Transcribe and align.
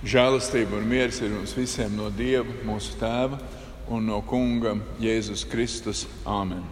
Žēlastība 0.00 0.78
un 0.78 0.86
miers 0.88 1.18
ir 1.20 1.28
mums 1.28 1.52
visiem 1.52 1.92
no 1.92 2.06
Dieva, 2.08 2.48
mūsu 2.64 2.94
Tēva 2.96 3.36
un 3.92 4.06
no 4.08 4.22
Kunga 4.24 4.70
Jēzus 4.96 5.42
Kristus. 5.44 6.06
Āmen! 6.24 6.62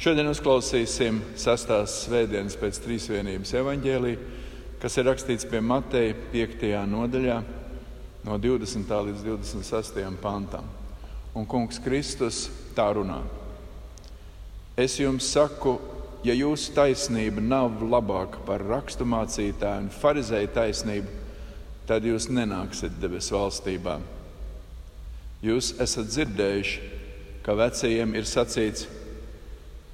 Šodien 0.00 0.30
uzklausīsim 0.30 1.18
sastās 1.36 1.98
svētdienas 2.06 2.56
pēc 2.56 2.78
trīsvienības 2.80 3.52
evaņģēlī, 3.60 4.12
kas 4.80 4.96
ir 4.96 5.04
rakstīts 5.10 5.44
pie 5.50 5.60
Mateja 5.60 6.14
5. 6.32 6.64
nodaļā, 6.94 7.36
no 8.24 8.38
20. 8.40 8.94
līdz 9.10 9.26
26. 9.26 10.00
pantam. 10.22 10.70
Un 11.36 11.44
Kungs 11.44 11.76
Kristus 11.84 12.46
tā 12.72 12.86
runā. 12.96 13.18
Es 14.80 14.96
jums 14.96 15.28
saku, 15.28 15.76
ja 16.24 16.32
jūsu 16.32 16.72
taisnība 16.72 17.44
nav 17.44 17.84
labāka 17.84 18.40
par 18.48 18.64
raksturmācītāju 18.64 19.84
un 19.84 19.92
farizēju 19.92 20.52
taisnību, 20.56 21.20
tad 21.88 22.04
jūs 22.06 22.30
nenāksiet 22.32 22.96
debesu 23.00 23.36
valstībā. 23.36 23.98
Jūs 25.44 25.74
esat 25.84 26.08
dzirdējuši, 26.08 26.92
ka 27.44 27.56
vecajiem 27.58 28.14
ir 28.16 28.28
sacīts, 28.28 28.86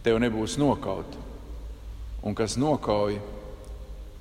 tev 0.04 0.20
nebūs 0.22 0.54
nokaut, 0.60 1.16
un 2.22 2.36
kas 2.38 2.54
nokauj, 2.60 3.18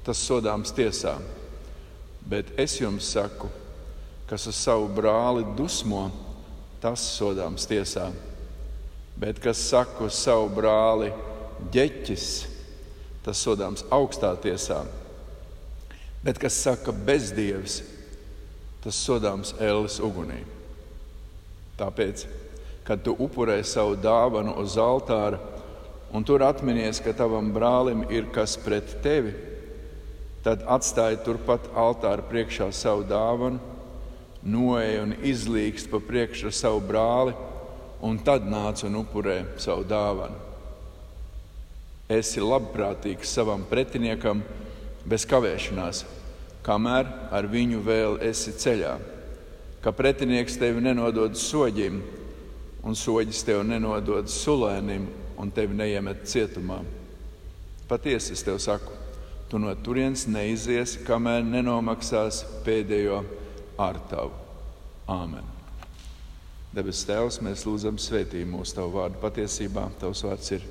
tas 0.08 0.22
sodāms 0.26 0.74
tiesā. 0.74 1.20
Bet 2.30 2.50
es 2.60 2.80
jums 2.80 3.08
saku, 3.14 3.50
kas 4.30 4.48
uz 4.50 4.58
savu 4.58 4.90
brāli 4.94 5.46
dusmo, 5.58 6.08
tas 6.82 7.04
sodāms 7.18 7.68
tiesā. 7.70 8.10
Bet 9.20 9.42
kas 9.44 9.62
saka 9.70 10.06
uz 10.08 10.18
savu 10.18 10.50
brāli 10.56 11.12
ģeķis, 11.74 12.28
tas 13.26 13.42
sodāms 13.44 13.86
augstā 13.94 14.32
tiesā. 14.42 14.84
Bet 16.24 16.40
kas 16.42 16.58
saka 16.60 16.92
bezdievs, 16.92 17.80
tas 18.84 18.98
sodāms 19.00 19.54
ēles 19.60 20.00
ugunī. 20.04 20.42
Tāpēc, 21.80 22.26
kad 22.88 23.04
tu 23.06 23.14
upurē 23.16 23.60
savu 23.64 23.96
dāvanu 24.00 24.58
uz 24.60 24.76
altāra 24.80 25.40
un 26.12 26.26
tur 26.26 26.44
atminies, 26.44 27.00
ka 27.00 27.14
tavam 27.14 27.52
brālim 27.56 28.04
ir 28.12 28.28
kas 28.36 28.58
pret 28.60 28.98
tevi, 29.04 29.32
tad 30.44 30.64
atstāj 30.68 31.20
turpat 31.24 31.70
altāra 31.78 32.26
priekšā 32.26 32.72
savu 32.76 33.06
dāvanu, 33.08 33.60
noej 34.44 35.02
un 35.04 35.16
izlīgst 35.28 35.92
pa 35.92 36.00
priekšu 36.04 36.52
savu 36.56 36.82
brāli, 36.84 37.36
un 38.02 38.20
tad 38.24 38.48
nāc 38.48 38.84
un 38.88 39.02
upurē 39.02 39.42
savu 39.60 39.84
dāvanu. 39.88 40.48
Esi 42.10 42.42
labprātīgs 42.42 43.30
savam 43.30 43.66
pretiniekam 43.70 44.42
bez 45.06 45.28
kavēšanās, 45.30 46.06
kamēr 46.66 47.10
ar 47.36 47.48
viņu 47.50 47.82
vēl 47.86 48.20
esi 48.30 48.54
ceļā, 48.60 48.94
ka 49.84 49.94
pretinieks 49.96 50.60
tevi 50.60 50.84
nenodod 50.84 51.38
soģim, 51.40 52.02
un 52.84 52.96
soģis 52.96 53.44
tev 53.48 53.64
nenodod 53.68 54.30
sulēnim, 54.32 55.08
un 55.40 55.52
tevi 55.56 55.78
neiemet 55.78 56.26
cietumā. 56.28 56.82
Patiesi 57.90 58.36
es 58.36 58.44
tev 58.46 58.60
saku, 58.62 58.92
tu 59.50 59.60
no 59.60 59.72
turienes 59.84 60.28
neiziesi, 60.30 61.02
kamēr 61.08 61.46
nenomaksās 61.48 62.44
pēdējo 62.66 63.24
ārtavu. 63.82 64.36
Āmen! 65.10 65.48
Debes 66.70 67.02
Tēvs, 67.10 67.40
mēs 67.42 67.64
lūdzam 67.66 67.98
svētību 67.98 68.52
mūsu 68.52 68.78
Tavu 68.78 68.94
vārdu 69.00 69.18
patiesībā. 69.24 69.88
Tavs 70.02 70.22
vārds 70.28 70.54
ir 70.54 70.68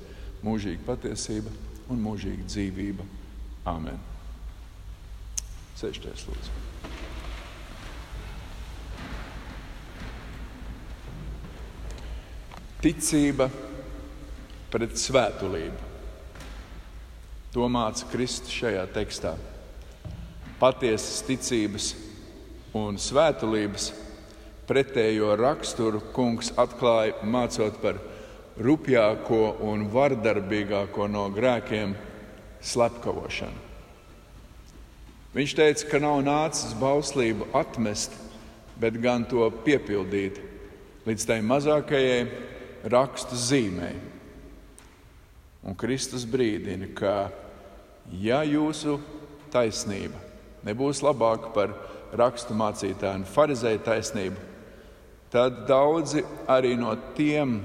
mūžīga 0.47 0.87
patiesība 0.87 1.51
un 1.91 2.05
mūžīga 2.05 2.47
dzīvība. 2.47 3.09
Āmen! 3.67 4.08
Sēžties, 5.79 6.25
lūdzu. 6.27 6.55
Ticība 12.83 13.47
pret 14.73 14.97
svētulību. 14.99 15.87
To 17.55 17.69
māca 17.71 18.09
Kristus 18.11 18.57
šajā 18.59 18.83
tekstā. 18.97 19.37
Patiesas 20.59 21.23
ticības 21.27 21.93
un 22.79 22.99
svētulības 22.99 23.93
pretējo 24.67 25.31
raksturu 25.39 26.03
kungs 26.15 26.51
atklāja 26.59 27.23
mācot 27.23 27.79
par 27.83 28.03
rupjāko 28.59 29.55
un 29.71 29.87
vardarbīgāko 29.95 31.07
no 31.07 31.29
grēkiem- 31.39 31.95
slepkavošanu. 32.75 33.68
Viņš 35.35 35.55
teica, 35.59 35.89
ka 35.91 35.99
nav 36.01 36.23
nācis 36.25 36.73
bauslību 36.81 37.51
atmest, 37.57 38.15
bet 38.81 38.97
gan 39.03 39.27
to 39.29 39.45
piepildīt 39.65 40.39
līdz 41.05 41.27
tai 41.29 41.41
mazākajai 41.45 42.23
rakstu 42.89 43.37
zīmei. 43.37 43.97
Un 45.69 45.77
Kristus 45.77 46.25
brīdina, 46.25 46.89
ka 46.97 47.29
ja 48.23 48.41
jūsu 48.47 48.97
taisnība 49.53 50.17
nebūs 50.65 51.03
labāka 51.05 51.53
par 51.53 51.75
rakstu 52.17 52.57
mācītāju 52.57 53.21
un 53.21 53.27
farizēju 53.29 53.83
taisnību, 53.85 54.47
tad 55.33 55.67
daudzi 55.69 56.25
arī 56.49 56.73
no 56.79 56.95
tiem, 57.19 57.59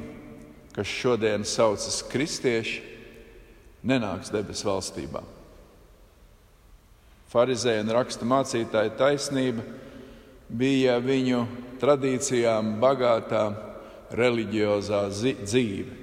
kas 0.76 0.90
šodien 0.90 1.48
saucas 1.48 2.02
kristieši, 2.12 2.82
nenāks 3.88 4.32
debesu 4.34 4.68
valstībā. 4.68 5.24
Pharizēja 7.34 7.82
un 7.82 7.90
raksta 7.96 8.28
mācītāja 8.30 8.92
taisnība 8.94 9.64
bija 10.54 11.00
viņu 11.02 11.40
tradīcijām 11.82 12.76
bagātā 12.78 13.48
reliģiozā 14.14 15.08
dzīve. 15.10 15.96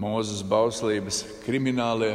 Mūzes 0.00 0.40
bauslības 0.48 1.18
kriminālie, 1.42 2.14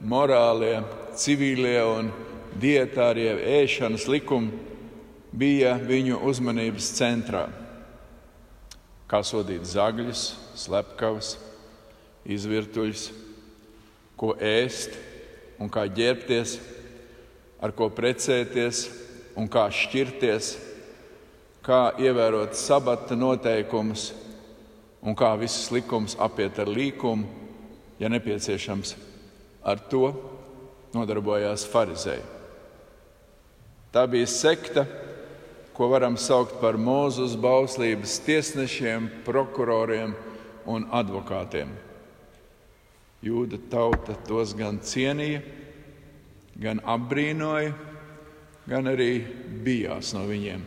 morālie, 0.00 0.78
civilie 1.20 1.82
un 1.84 2.08
dietārie 2.56 3.34
ēšanas 3.58 4.08
likumi 4.08 4.64
bija 5.28 5.74
viņu 5.84 6.22
uzmanības 6.30 6.88
centrā. 6.96 7.44
Kā 9.08 9.20
sodīt 9.20 9.68
zagļus, 9.68 10.24
slepkavas, 10.56 11.34
izvirtuļus, 12.24 13.04
ko 14.16 14.32
ēst 14.40 14.96
un 15.60 15.68
kā 15.72 15.84
ģērbties 15.92 16.56
ar 17.60 17.74
ko 17.74 17.90
precēties 17.90 18.86
un 19.38 19.48
kā 19.50 19.66
šķirties, 19.72 20.54
kā 21.64 21.82
ievērot 22.00 22.56
sabata 22.56 23.16
noteikumus 23.18 24.12
un 25.02 25.16
kā 25.18 25.34
visas 25.38 25.70
likumus 25.74 26.16
apiet 26.18 26.58
ar 26.58 26.70
līkumu, 26.70 27.26
ja 27.98 28.08
nepieciešams. 28.10 28.94
Ar 29.62 29.80
to 29.90 30.12
nodarbojās 30.94 31.66
Pharizēji. 31.68 32.24
Tā 33.92 34.04
bija 34.10 34.28
sekta, 34.30 34.84
ko 35.74 35.88
varam 35.90 36.16
saukt 36.20 36.58
par 36.60 36.78
mūzus 36.78 37.36
bauslības 37.40 38.18
tiesnešiem, 38.26 39.08
prokuroriem 39.26 40.14
un 40.68 40.86
advokātiem. 40.92 41.70
Jūda 43.24 43.58
tauta 43.70 44.14
tos 44.28 44.54
gan 44.58 44.78
cienīja, 44.84 45.42
gan 46.58 46.82
apbrīnoja, 46.82 47.72
gan 48.68 48.90
arī 48.90 49.12
bijās 49.64 50.12
no 50.16 50.24
viņiem. 50.28 50.64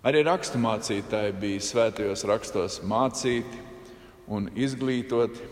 Arī 0.00 0.22
raksturmācītāji 0.24 1.34
bija 1.36 1.60
svētajos 1.60 2.24
rakstos 2.28 2.78
mācīti 2.88 3.58
un 4.32 4.48
izglītoti. 4.56 5.48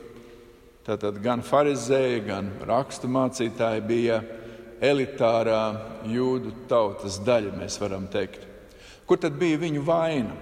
Tātad 0.88 1.18
gan 1.20 1.42
farizēji, 1.44 2.22
gan 2.24 2.48
raksturmācītāji 2.64 3.84
bija 3.84 4.22
elitārā 4.80 5.62
jūdu 6.08 6.54
tautas 6.70 7.18
daļa, 7.26 7.52
mēs 7.60 7.76
varam 7.82 8.06
teikt. 8.08 8.46
Kur 9.04 9.20
tad 9.20 9.36
bija 9.40 9.60
viņu 9.60 9.84
vaina? 9.84 10.32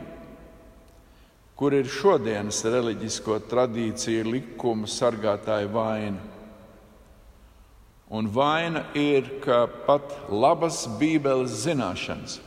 Kur 1.56 1.74
ir 1.74 1.88
šodienas 1.88 2.60
reliģisko 2.68 3.40
tradīciju 3.50 4.26
likumu 4.28 4.86
sargātāja 4.90 5.70
vaina? 5.72 6.35
Un 8.10 8.28
vaina 8.30 8.84
ir, 8.94 9.40
ka 9.42 9.64
pat 9.86 10.12
labas 10.30 10.84
Bībeles 11.00 11.64
zināšanas 11.64 12.38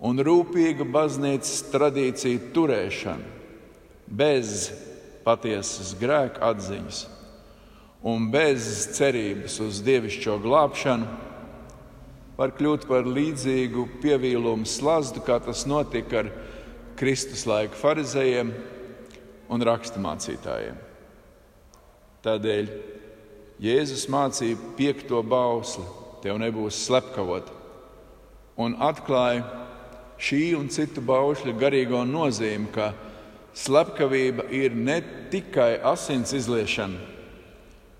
un 0.00 0.16
rūpīga 0.24 0.86
baznīcas 0.88 1.66
tradīcija 1.68 2.46
turēšana 2.54 3.26
bez 4.08 4.70
patiesas 5.26 5.92
grēka 6.00 6.40
atziņas 6.54 7.02
un 8.08 8.30
bez 8.32 8.64
cerības 8.96 9.58
uz 9.60 9.82
dievišķo 9.84 10.38
glābšanu 10.40 11.08
var 12.40 12.54
kļūt 12.56 12.86
par 12.88 13.04
līdzīgu 13.04 13.84
pievīlumu 14.00 14.64
slazdu, 14.64 15.20
kā 15.20 15.36
tas 15.44 15.66
notika 15.68 16.22
ar 16.22 16.30
Kristus 16.96 17.44
laika 17.48 17.76
farizējiem 17.76 18.54
un 19.52 19.64
raksturmācītājiem. 19.68 20.78
Tādēļ 22.24 22.72
Jēzus 23.60 24.06
mācīja 24.08 24.56
piekto 24.78 25.20
bausli, 25.20 25.84
tev 26.24 26.38
nebūs 26.40 26.78
slepkavot, 26.86 27.50
un 28.56 28.78
atklāja 28.80 29.44
šī 30.20 30.54
un 30.56 30.70
citu 30.72 31.02
baušļu 31.04 31.52
garīgo 31.60 32.00
nozīmi, 32.08 32.70
ka 32.72 32.94
slepkavība 33.56 34.48
ir 34.54 34.72
ne 34.72 35.00
tikai 35.32 35.74
asins 35.92 36.32
izliešana, 36.36 37.00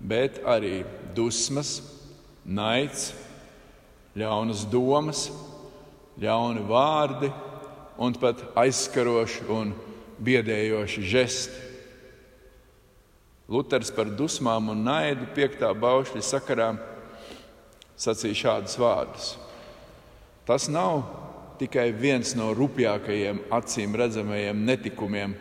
bet 0.01 0.41
arī 0.49 0.81
dusmas, 1.13 1.77
naids, 2.41 3.11
ļaunas 4.17 4.65
domas, 4.65 5.27
ļauni 6.21 6.65
vārdi 6.67 7.29
un 8.01 8.17
pat 8.17 8.41
aizskaroši 8.57 9.45
un 9.53 9.75
biedējoši 10.25 11.05
žesti. 11.05 11.67
Luters 13.51 13.91
par 13.91 14.07
dusmām 14.07 14.69
un 14.71 14.85
naidu 14.85 15.25
piektā 15.35 15.73
baušļa 15.75 16.21
sakarā 16.23 16.69
sacīja 17.99 18.37
šādus 18.45 18.77
vārdus. 18.79 19.33
Tas 20.47 20.69
nav 20.71 21.01
tikai 21.59 21.89
viens 21.91 22.31
no 22.39 22.53
rupjākajiem 22.55 23.43
acīm 23.53 23.97
redzamajiem 23.99 24.63
netikumiem, 24.69 25.35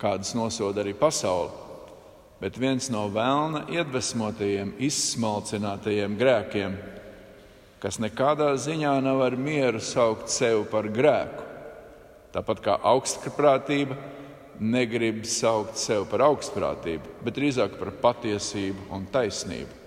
kādus 0.00 0.30
nosoda 0.38 0.84
arī 0.84 0.94
pasaule, 0.96 1.50
bet 2.40 2.56
viens 2.56 2.86
no 2.92 3.08
vēlna 3.12 3.66
iedvesmotajiem, 3.74 4.76
izsmalcinātajiem 4.86 6.16
grēkiem, 6.22 6.78
kas 7.82 7.98
nekādā 8.00 8.54
ziņā 8.62 8.94
nav 9.04 9.20
ar 9.26 9.36
mieru 9.36 9.82
saukt 9.82 10.30
sevi 10.32 10.62
par 10.70 10.86
grēku. 10.88 11.48
Tāpat 12.30 12.62
kā 12.62 12.78
augstprātība 12.86 13.98
negrib 14.60 15.24
saukt 15.24 15.80
sevi 15.80 16.04
par 16.10 16.26
augstprātību, 16.28 17.16
bet 17.24 17.36
drīzāk 17.36 17.78
par 17.80 17.94
patiesību 18.02 18.90
un 18.92 19.06
taisnību. 19.12 19.78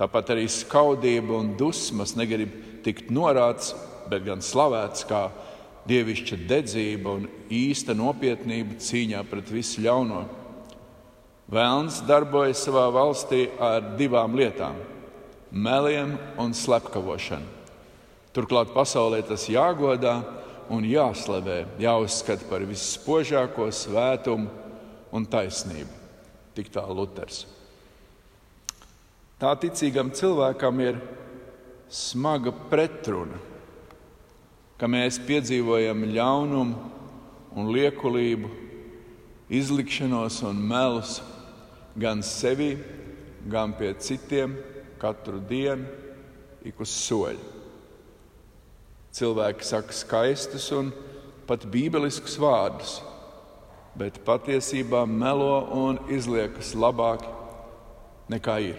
Tāpat 0.00 0.32
arī 0.34 0.46
skaudība 0.50 1.36
un 1.38 1.54
dusmas 1.60 2.16
negrib 2.18 2.52
tikt 2.84 3.12
norādīts, 3.12 3.74
bet 4.10 4.24
gan 4.26 4.42
slavēts 4.42 5.06
kā 5.06 5.28
dievišķa 5.88 6.38
dedzība 6.50 7.14
un 7.20 7.28
īsta 7.52 7.94
nopietnība 7.96 8.80
cīņā 8.82 9.22
pret 9.30 9.52
visu 9.52 9.84
ļauno. 9.84 10.24
Vēlns 11.50 12.00
darbojas 12.06 12.62
savā 12.66 12.86
valstī 12.94 13.48
ar 13.58 13.94
divām 13.98 14.34
lietām- 14.38 14.76
meliem 15.66 16.18
un 16.38 16.52
slepkavošanu. 16.54 17.58
Turklāt 18.34 18.70
pasaulē 18.74 19.26
tas 19.26 19.48
jāgodā 19.50 20.22
un 20.70 20.86
jāslavē, 20.86 21.64
jāuzskata 21.82 22.46
par 22.48 22.62
visspožāko 22.68 23.66
svētumu 23.74 24.48
un 25.12 25.26
taisnību. 25.26 25.98
Tik 26.54 26.70
tā 26.74 26.84
Luters. 26.86 27.44
Tā 29.40 29.54
ticīgam 29.58 30.12
cilvēkam 30.14 30.82
ir 30.84 30.98
smaga 31.90 32.52
pretruna, 32.70 33.38
ka 34.78 34.88
mēs 34.88 35.18
piedzīvojam 35.26 36.06
ļaunumu 36.14 36.90
un 37.58 37.70
liekulību, 37.74 38.50
izlikšanos 39.50 40.38
un 40.46 40.60
melus 40.70 41.18
gan 41.98 42.22
sevi, 42.22 42.76
gan 43.50 43.74
pie 43.74 43.94
citiem 43.98 44.54
katru 45.00 45.40
dienu, 45.42 45.88
ik 46.62 46.78
uz 46.80 46.92
soļa. 46.92 47.59
Cilvēki 49.10 49.66
saka 49.66 49.94
skaistus 49.94 50.68
un 50.74 50.92
pat 51.48 51.64
bībeliskus 51.66 52.36
vārdus, 52.38 53.00
bet 53.98 54.20
patiesībā 54.26 55.02
melo 55.08 55.64
un 55.74 55.98
izliekas 56.14 56.76
labāk 56.78 57.24
nekā 58.30 58.56
ir. 58.68 58.78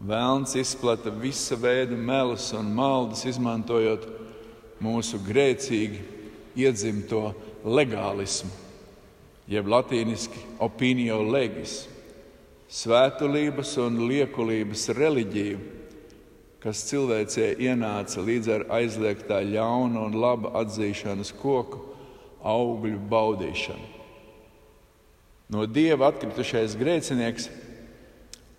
Vēlns 0.00 0.56
izplata 0.56 1.12
visa 1.12 1.58
veida 1.60 1.92
melus 1.92 2.46
un 2.56 2.70
maldas, 2.72 3.26
izmantojot 3.28 4.06
mūsu 4.80 5.20
grēcīgi 5.26 6.00
iedzimto 6.56 7.34
legālismu, 7.68 8.48
jeb 9.50 9.68
latīniski 9.68 10.40
opinio 10.64 11.20
legis, 11.20 11.82
svētulības 12.70 13.74
un 13.84 14.00
liekulības 14.08 14.88
reliģiju 14.96 15.60
kas 16.60 16.82
cilvēcē 16.90 17.54
ienāca 17.62 18.20
līdz 18.24 18.50
ar 18.52 18.66
aizliegtā 18.80 19.40
ļauna 19.48 20.04
un 20.08 20.18
laba 20.20 20.52
atzīšanas 20.60 21.32
koku 21.40 21.80
augļu 22.44 23.00
baudīšanu. 23.10 23.88
No 25.50 25.64
dieva 25.66 26.12
atkritušais 26.12 26.76
grēcinieks 26.78 27.48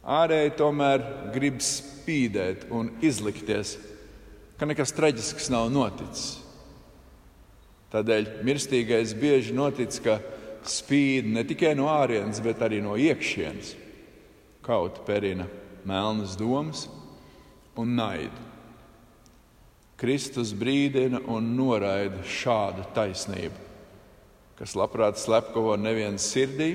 ārēji 0.02 0.56
tomēr 0.60 1.06
grib 1.32 1.62
spīdēt 1.64 2.68
un 2.74 2.90
izlikties, 3.06 3.78
ka 4.60 4.68
nekas 4.68 4.94
traģisks 4.98 5.50
nav 5.54 5.70
noticis. 5.72 6.42
Tādēļ 7.92 8.28
mirstīgais 8.48 9.14
bieži 9.20 9.56
notic, 9.56 9.96
ka 10.04 10.18
spīd 10.68 11.28
ne 11.28 11.44
tikai 11.48 11.74
no 11.76 11.90
ārienes, 11.92 12.40
bet 12.44 12.62
arī 12.64 12.80
no 12.84 12.96
iekšienes. 13.00 13.76
Kaut 14.64 15.02
perina 15.08 15.48
melnas 15.88 16.38
domas, 16.40 16.86
un 17.80 17.96
naidu. 17.96 18.48
Kristus 20.02 20.50
brīdina 20.58 21.22
un 21.30 21.52
noraida 21.54 22.24
šādu 22.26 22.88
taisnību, 22.96 23.68
kas 24.58 24.74
labprāt 24.78 25.20
slepkavo 25.22 25.76
nevienu 25.78 26.18
sirdī, 26.22 26.72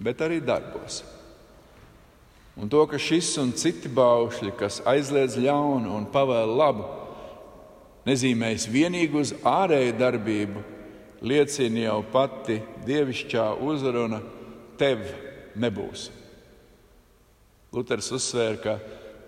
bet 0.00 0.24
arī 0.24 0.40
darbos. 0.40 1.02
Un 2.56 2.70
to, 2.70 2.80
ka 2.86 2.96
šis 2.96 3.32
un 3.42 3.52
citi 3.58 3.90
baušļi, 3.92 4.54
kas 4.56 4.80
aizliedz 4.88 5.36
ļaunu 5.42 5.90
un 5.98 6.06
pavēl 6.08 6.54
labu, 6.56 6.86
nezīmējas 8.08 8.68
vienīgi 8.70 9.20
uz 9.20 9.34
ārēju 9.44 9.96
darbību, 9.98 10.64
liecina 11.24 11.88
jau 11.88 12.00
pati 12.12 12.60
dievišķā 12.86 13.48
uzruna: 13.64 14.20
Tev 14.78 15.02
nebūs. 15.60 16.08
Luters 17.74 18.10
uzsvēra, 18.14 18.58
ka 18.62 18.78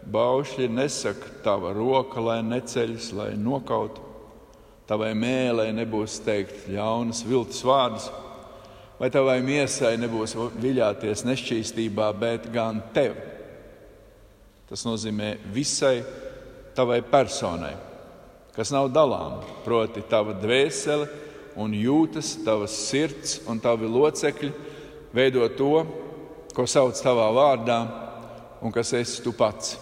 Baušļi 0.06 0.68
nesaka, 0.70 1.32
tava 1.42 1.72
roka, 1.74 2.20
lai 2.22 2.38
neceļas, 2.46 3.08
lai 3.16 3.32
nokautu, 3.40 4.04
tavai 4.86 5.10
mēlē 5.18 5.72
nebūs 5.74 6.20
teikt 6.22 6.68
ļaunas 6.70 7.24
viltus 7.26 7.64
vārdus, 7.66 8.06
vai 9.00 9.10
tavai 9.10 9.40
miesai 9.42 9.96
nebūs 9.98 10.36
viļāties 10.62 11.24
nešķīstībā, 11.26 12.10
bet 12.20 12.46
gan 12.54 12.78
tev. 12.94 13.16
Tas 14.70 14.86
nozīmē 14.86 15.36
visai 15.54 15.98
tavai 16.78 17.00
personai, 17.02 17.74
kas 18.54 18.70
nav 18.74 18.92
dalāma, 18.94 19.42
proti, 19.64 20.04
tava 20.06 20.36
dvēsele 20.38 21.08
un 21.58 21.74
jūtas, 21.74 22.36
tavas 22.46 22.76
sirds 22.86 23.40
un 23.50 23.58
tavi 23.62 23.90
locekļi 23.90 24.52
veido 25.16 25.50
to, 25.58 25.82
ko 26.54 26.68
sauc 26.70 26.94
tavā 27.02 27.26
vārdā 27.34 27.80
un 28.62 28.72
kas 28.72 28.94
esi 28.96 29.18
tu 29.24 29.34
pats 29.36 29.74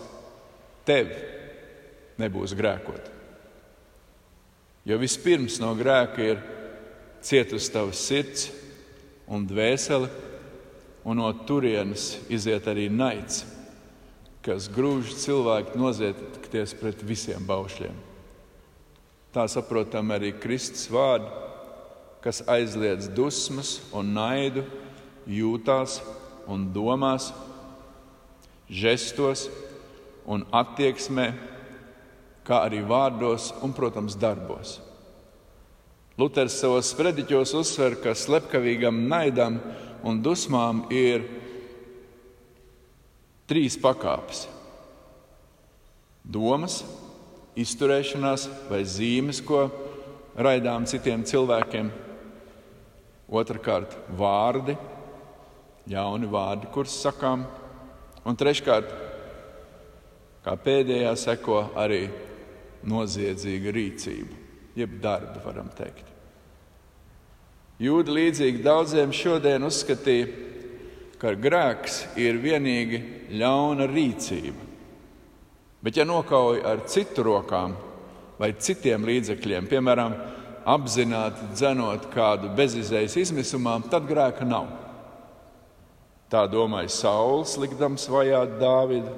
tev 0.87 1.11
nebūs 2.21 2.55
grēkot. 2.57 3.11
Jo 4.85 4.99
vispirms 5.01 5.57
no 5.63 5.73
grēka 5.77 6.21
ir 6.21 6.43
cietusi 7.25 7.73
tavs 7.73 8.03
sirds 8.05 8.49
un 9.33 9.47
dvēsele, 9.49 10.11
un 11.05 11.21
no 11.21 11.31
turienes 11.49 12.15
iziet 12.33 12.69
arī 12.69 12.91
naids, 12.93 13.45
kas 14.45 14.69
grūž 14.73 15.15
cilvēku 15.23 15.79
noziegties 15.81 16.77
pret 16.81 17.01
visiem 17.05 17.45
baušļiem. 17.49 17.97
Tā 19.35 19.47
saprotam 19.51 20.13
arī 20.15 20.35
Kristus 20.37 20.87
vārdu, 20.93 21.33
kas 22.25 22.43
aizliedz 22.49 23.09
dusmas 23.13 23.79
un 23.93 24.13
naidu, 24.17 24.63
jūtās 25.29 25.99
un 26.49 26.69
domās, 26.73 27.33
žestos 28.69 29.49
un 30.27 30.45
attieksmē, 30.53 31.29
kā 32.45 32.65
arī 32.67 32.83
vārdos 32.85 33.53
un, 33.65 33.73
protams, 33.77 34.17
darbos. 34.21 34.79
Luters 36.21 36.55
savos 36.61 36.93
sprediķos 36.93 37.55
uzsver, 37.59 37.97
ka 37.99 38.15
slepkavīgam 38.15 39.05
naidam 39.11 39.59
un 40.07 40.21
dusmām 40.23 40.85
ir 40.95 41.25
trīs 43.51 43.77
pakāpes- 43.81 44.47
domas, 46.37 46.85
izturēšanās 47.57 48.47
vai 48.71 48.83
zīmes, 48.87 49.43
ko 49.45 49.71
raidām 50.37 50.87
citiem 50.87 51.25
cilvēkiem. 51.27 51.91
Otrakārt, 53.31 53.97
vārdi, 54.15 54.77
jauni 55.89 56.27
vārdi, 56.31 56.71
kurus 56.71 56.95
sakām, 57.03 57.45
un 58.25 58.37
treškārt, 58.37 58.93
Kā 60.45 60.59
pēdējā 60.61 61.15
seko 61.17 61.61
arī 61.81 62.03
noziedzīga 62.85 63.73
rīcība, 63.73 64.41
jeb 64.77 64.99
darba, 65.01 65.41
varam 65.45 65.71
teikt. 65.73 66.11
Jūda 67.81 68.13
līdzīgi 68.15 68.61
daudziem 68.63 69.15
šodien 69.17 69.65
uzskatīja, 69.67 70.29
ka 71.19 71.33
grēks 71.41 72.03
ir 72.21 72.37
vienīgi 72.43 73.01
ļauna 73.41 73.89
rīcība. 73.89 74.71
Bet, 75.85 75.97
ja 75.97 76.05
nokauj 76.09 76.61
ar 76.65 76.85
citu 76.89 77.25
rokām, 77.25 77.75
vai 78.39 78.53
citiem 78.61 79.05
līdzekļiem, 79.09 79.67
piemēram, 79.69 80.15
apzināti 80.65 81.51
dzenot 81.53 82.09
kādu 82.13 82.53
bezizējas 82.57 83.17
izmisumā, 83.21 83.79
tad 83.93 84.07
grēka 84.09 84.47
nav. 84.49 84.71
Tā 86.33 86.47
domāja 86.51 86.93
Sauls, 86.93 87.57
likdams 87.61 88.07
vajāt 88.11 88.57
Dāvidu, 88.61 89.13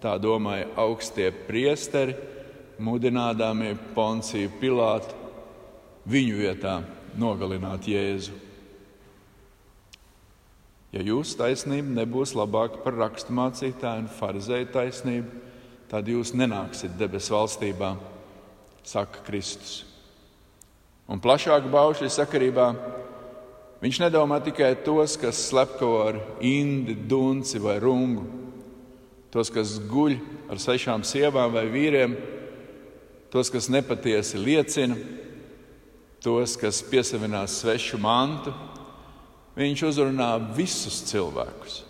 tā 0.00 0.16
domāja 0.20 0.68
augstie 0.80 1.30
priesteri, 1.46 2.16
mudinādāmie 2.80 3.74
Ponciju 3.94 4.52
Pilātu 4.60 5.16
viņu 6.08 6.38
vietā 6.40 6.80
nogalināt 7.20 7.88
Jēzu. 7.90 8.32
Ja 10.90 11.04
jūsu 11.06 11.36
taisnība 11.38 12.00
nebūs 12.00 12.32
labāka 12.34 12.80
par 12.82 12.96
raksturmācītāju 12.98 14.06
un 14.06 14.08
farizēju 14.10 14.70
taisnību, 14.74 15.44
tad 15.90 16.08
jūs 16.10 16.32
nenāksiet 16.34 16.96
debesu 16.98 17.36
valstībā, 17.36 17.92
saka 18.86 19.22
Kristus. 19.26 19.84
Un 21.10 21.22
plašāk 21.22 21.68
baušļi 21.70 22.10
sakarībā 22.14 22.66
viņš 23.82 24.02
nedomā 24.02 24.40
tikai 24.42 24.72
tos, 24.86 25.16
kas 25.20 25.38
slepkavo 25.50 26.02
ar 26.08 26.20
indi, 26.46 26.94
dunci 26.94 27.58
vai 27.62 27.78
rungu, 27.82 28.26
tos, 29.30 29.50
kas 29.52 29.78
guļ 29.90 30.18
ar 30.50 30.60
sešām 30.62 31.04
sievām 31.06 31.54
vai 31.54 31.66
vīriem, 31.70 32.16
tos, 33.30 33.50
kas 33.52 33.70
nepatiesi 33.70 34.40
liecina, 34.40 34.98
tos, 36.24 36.56
kas 36.60 36.82
piesavinās 36.86 37.60
svešu 37.62 38.00
mantu 38.02 38.54
Viņš 39.58 39.82
uzrunā 39.88 40.30
visus 40.54 41.02
cilvēkus. 41.10 41.82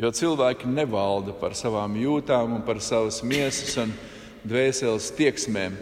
Jo 0.00 0.08
cilvēki 0.16 0.70
nevalda 0.70 1.34
par 1.36 1.52
savām 1.54 1.98
jūtām 2.00 2.56
un 2.56 2.62
par 2.64 2.80
savas 2.80 3.20
miesas 3.22 3.76
un 3.82 3.92
dvēseles 4.48 5.10
tieksmēm 5.18 5.76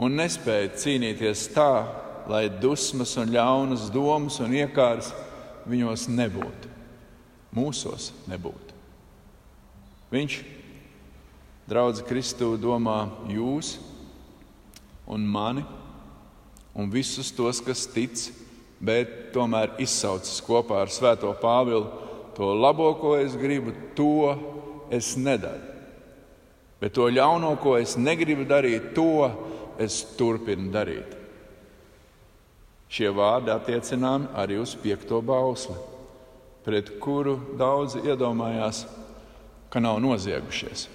un 0.00 0.18
nespēja 0.18 0.72
cīnīties 0.82 1.46
tā, 1.54 1.70
lai 2.30 2.48
dusmas 2.50 3.14
un 3.22 3.30
ļaunas 3.30 3.86
domas 3.94 4.40
un 4.42 4.56
iekārs 4.58 5.12
viņos 5.70 6.08
nebūtu, 6.10 6.74
mūsos 7.54 8.10
nebūtu. 8.26 8.79
Viņš, 10.10 10.40
draugs 11.70 12.02
Kristū, 12.06 12.56
domā 12.58 13.04
jūs 13.30 13.76
un 15.10 15.22
mani 15.26 15.62
un 16.74 16.90
visus 16.90 17.30
tos, 17.34 17.62
kas 17.62 17.86
tic 17.90 18.30
bet 18.80 19.30
tomēr 19.34 19.76
izsaucis 19.82 20.40
kopā 20.42 20.80
ar 20.82 20.90
Svēto 20.92 21.30
Pāvilu 21.38 21.86
to 22.34 22.48
labo, 22.56 22.94
ko 22.96 23.16
es 23.20 23.36
gribu, 23.36 23.74
to 23.94 24.34
es 24.90 25.12
nedaru. 25.20 25.68
Bet 26.80 26.94
to 26.96 27.10
ļauno, 27.12 27.52
ko 27.60 27.76
es 27.76 27.98
negribu 28.00 28.46
darīt, 28.48 28.94
to 28.96 29.28
es 29.78 30.00
turpinu 30.16 30.70
darīt. 30.72 31.18
Šie 32.90 33.10
vārdi 33.14 33.52
attiecināmi 33.52 34.32
arī 34.34 34.56
uz 34.62 34.72
piekto 34.80 35.20
bausli, 35.22 35.76
pret 36.64 36.88
kuru 37.02 37.36
daudzi 37.60 38.00
iedomājās, 38.08 38.86
ka 39.70 39.80
nav 39.82 40.00
noziegušies. 40.02 40.88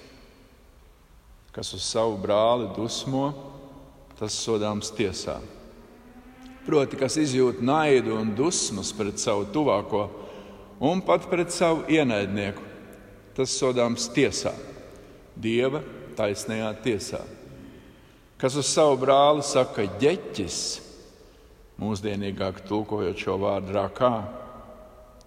Kas 1.52 1.72
uz 1.72 1.84
savu 1.84 2.18
brāli 2.20 2.68
dusmo, 2.76 3.30
tas 4.18 4.36
sodāms 4.36 4.92
tiesā 4.96 5.40
proti, 6.66 6.98
kas 6.98 7.16
izjūt 7.20 7.62
naidu 7.64 8.16
un 8.18 8.34
dusmas 8.36 8.90
pret 8.96 9.20
savu 9.22 9.46
tuvāko 9.54 10.08
un 10.82 11.00
pat 11.04 11.28
pret 11.30 11.54
savu 11.54 11.86
ienaidnieku. 11.92 12.64
Tas 13.36 13.52
sodāms 13.52 14.08
tiesā, 14.16 14.54
Dieva 15.36 15.82
taisnajā 16.16 16.70
tiesā. 16.80 17.20
Kas 18.40 18.56
uz 18.56 18.68
savu 18.70 18.96
brāli 19.02 19.44
saka 19.44 19.84
ģeķis, 20.00 20.60
mūsdienīgāk 21.80 22.62
tulkojot 22.68 23.20
šo 23.20 23.36
vārdu 23.42 23.76
rākā, 23.76 24.12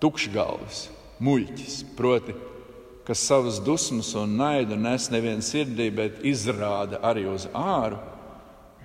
tukšgalvis, 0.01 0.87
muļķis, 1.21 1.77
proti, 1.97 2.33
kas 3.09 3.23
savas 3.25 3.57
dusmas 3.65 4.13
un 4.13 4.35
naidu 4.37 4.75
nes 4.77 5.07
nevien 5.09 5.39
sirdī, 5.41 5.87
bet 5.89 6.19
izrāda 6.21 6.99
arī 7.01 7.23
uz 7.25 7.47
āru, 7.57 7.97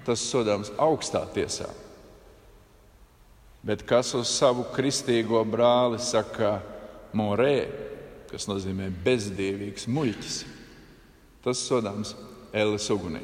tas 0.07 0.23
sodāms 0.25 0.71
augstā 0.81 1.21
tiesā. 1.35 1.67
Bet 3.61 3.85
kas 3.85 4.15
uz 4.17 4.31
savu 4.33 4.65
kristīgo 4.73 5.43
brāli 5.45 6.01
saka 6.01 6.55
morē, 7.13 7.67
kas 8.31 8.49
nozīmē 8.49 8.89
bezdievīgs 9.05 9.85
muļķis, 9.93 10.41
tas 11.45 11.61
sodāms 11.69 12.15
Ēles 12.57 12.89
ugunī. 12.97 13.21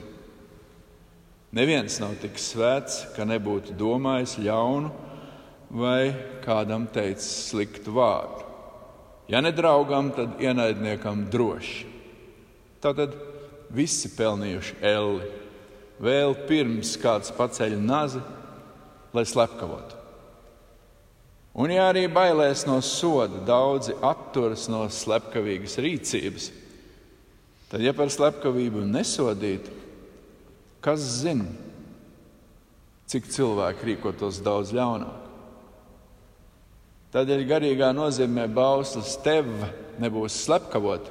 Neviens 1.56 1.96
nav 2.04 2.12
tik 2.20 2.36
svēts, 2.36 3.06
ka 3.16 3.24
nebūtu 3.24 3.72
domājis 3.72 4.36
ļaunu 4.44 4.92
vai 5.80 6.12
kādam 6.44 6.84
teicis 6.92 7.48
sliktu 7.48 7.96
vārdu. 7.96 8.49
Ja 9.30 9.40
ne 9.40 9.52
draugam, 9.54 10.10
tad 10.10 10.40
ienaidniekam 10.42 11.28
droši. 11.30 11.86
Tātad 12.82 13.14
visi 13.70 14.10
pelnījuši 14.16 14.80
elli, 14.90 15.28
vēl 16.02 16.34
pirms 16.48 16.96
kāds 16.98 17.30
paceļ 17.36 17.76
nazi, 17.78 18.22
lai 19.14 19.22
slepkavotu. 19.28 20.00
Un, 21.60 21.70
ja 21.74 21.88
arī 21.90 22.06
bailēs 22.10 22.64
no 22.66 22.78
soda, 22.82 23.42
daudzi 23.46 23.94
atturas 24.06 24.68
no 24.70 24.84
slepkavīgas 24.90 25.78
rīcības, 25.82 26.50
tad, 27.70 27.82
ja 27.82 27.94
par 27.94 28.10
slepkavību 28.10 28.82
nesodītu, 28.86 29.74
kas 30.82 31.06
zina, 31.22 31.46
cik 33.10 33.30
cilvēki 33.30 33.92
rīkotos 33.92 34.42
daudz 34.46 34.74
ļaunāk? 34.74 35.19
Tādēļ 37.10 37.40
garīgā 37.48 37.88
nozīmē 37.90 38.44
bauslis 38.54 39.16
tev 39.24 39.48
nebūs 39.98 40.36
slepkavot. 40.44 41.08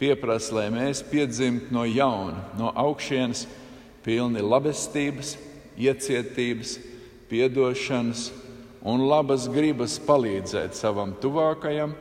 Pieprasa, 0.00 0.56
lai 0.56 0.66
mēs 0.74 1.04
piedzimtu 1.06 1.70
no 1.76 1.84
jauna, 1.86 2.40
no 2.58 2.72
augšienes, 2.74 3.44
pilni 4.02 4.42
labestības, 4.42 5.36
iecietības, 5.78 6.78
piedošanas 7.30 8.30
un 8.82 9.04
labas 9.06 9.46
gribas 9.52 9.98
palīdzēt 10.02 10.74
savam 10.74 11.12
tuvākajam 11.22 11.94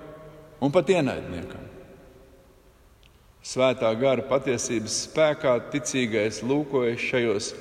un 0.64 0.74
pat 0.74 0.90
ienaidniekam. 0.90 1.68
Svētā 3.46 3.92
gara 4.00 4.26
patiesības 4.28 4.98
spēkā 5.06 5.56
ticīgais 5.72 6.42
lūkojas 6.42 7.06
šajos 7.06 7.54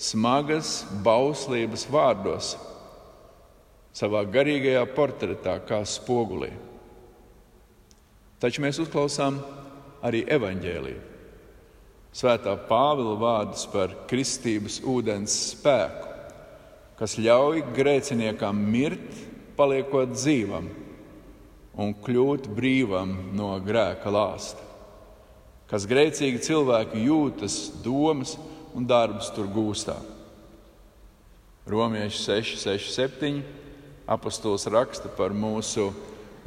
smagas 0.00 0.80
bauslības 1.04 1.86
vārdos, 1.90 2.54
savā 3.94 4.24
garīgajā 4.26 4.84
portretā, 4.94 5.58
kā 5.66 5.82
spogulī. 5.86 6.50
Taču 8.42 8.64
mēs 8.64 8.80
uzklausām 8.82 9.38
arī 10.04 10.24
evaņģēliju. 10.34 11.12
Svētā 12.14 12.52
Pāvila 12.68 13.14
vārdus 13.18 13.64
par 13.70 13.94
kristības 14.10 14.80
ūdens 14.86 15.34
spēku 15.54 16.14
kas 16.98 17.16
ļauj 17.18 17.64
grēciniekam 17.74 18.58
mirt, 18.70 19.22
paliekot 19.58 20.14
dzīvam 20.14 20.68
un 21.78 21.94
kļūt 22.04 22.46
brīvam 22.54 23.16
no 23.34 23.50
grēka 23.62 24.12
lāsta. 24.14 24.62
Kas 25.70 25.88
grēcīgi 25.90 26.42
cilvēki 26.44 27.02
jūtas, 27.08 27.56
domas 27.82 28.36
un 28.76 28.86
darbus 28.86 29.30
tur 29.34 29.48
gūstā. 29.50 29.96
Romieši 31.66 32.20
6, 32.20 32.58
6, 32.62 32.90
7. 32.94 33.42
Apostols 34.06 34.66
raksta 34.68 35.08
par 35.16 35.32
mūsu 35.32 35.90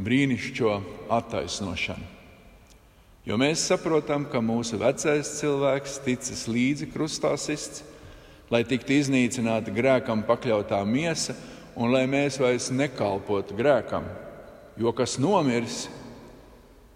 brīnišķīgo 0.02 0.76
attaisnošanu. 1.14 2.14
Jo 3.28 3.36
mēs 3.36 3.66
saprotam, 3.68 4.24
ka 4.30 4.40
mūsu 4.40 4.78
vecais 4.80 5.34
cilvēks 5.42 5.98
ticis 6.06 6.46
līdzi 6.48 6.88
krustā 6.94 7.34
sists, 7.36 7.84
lai 8.54 8.62
tiktu 8.64 8.96
iznīcināta 9.02 9.74
grēkam 9.76 10.22
pakļautā 10.28 10.80
miesa 10.88 11.36
un 11.76 11.92
lai 11.92 12.06
mēs 12.08 12.40
vairs 12.40 12.70
nekalpotu 12.72 13.58
grēkam. 13.58 14.06
Jo 14.80 14.94
kas 14.96 15.18
nomirs, 15.20 15.88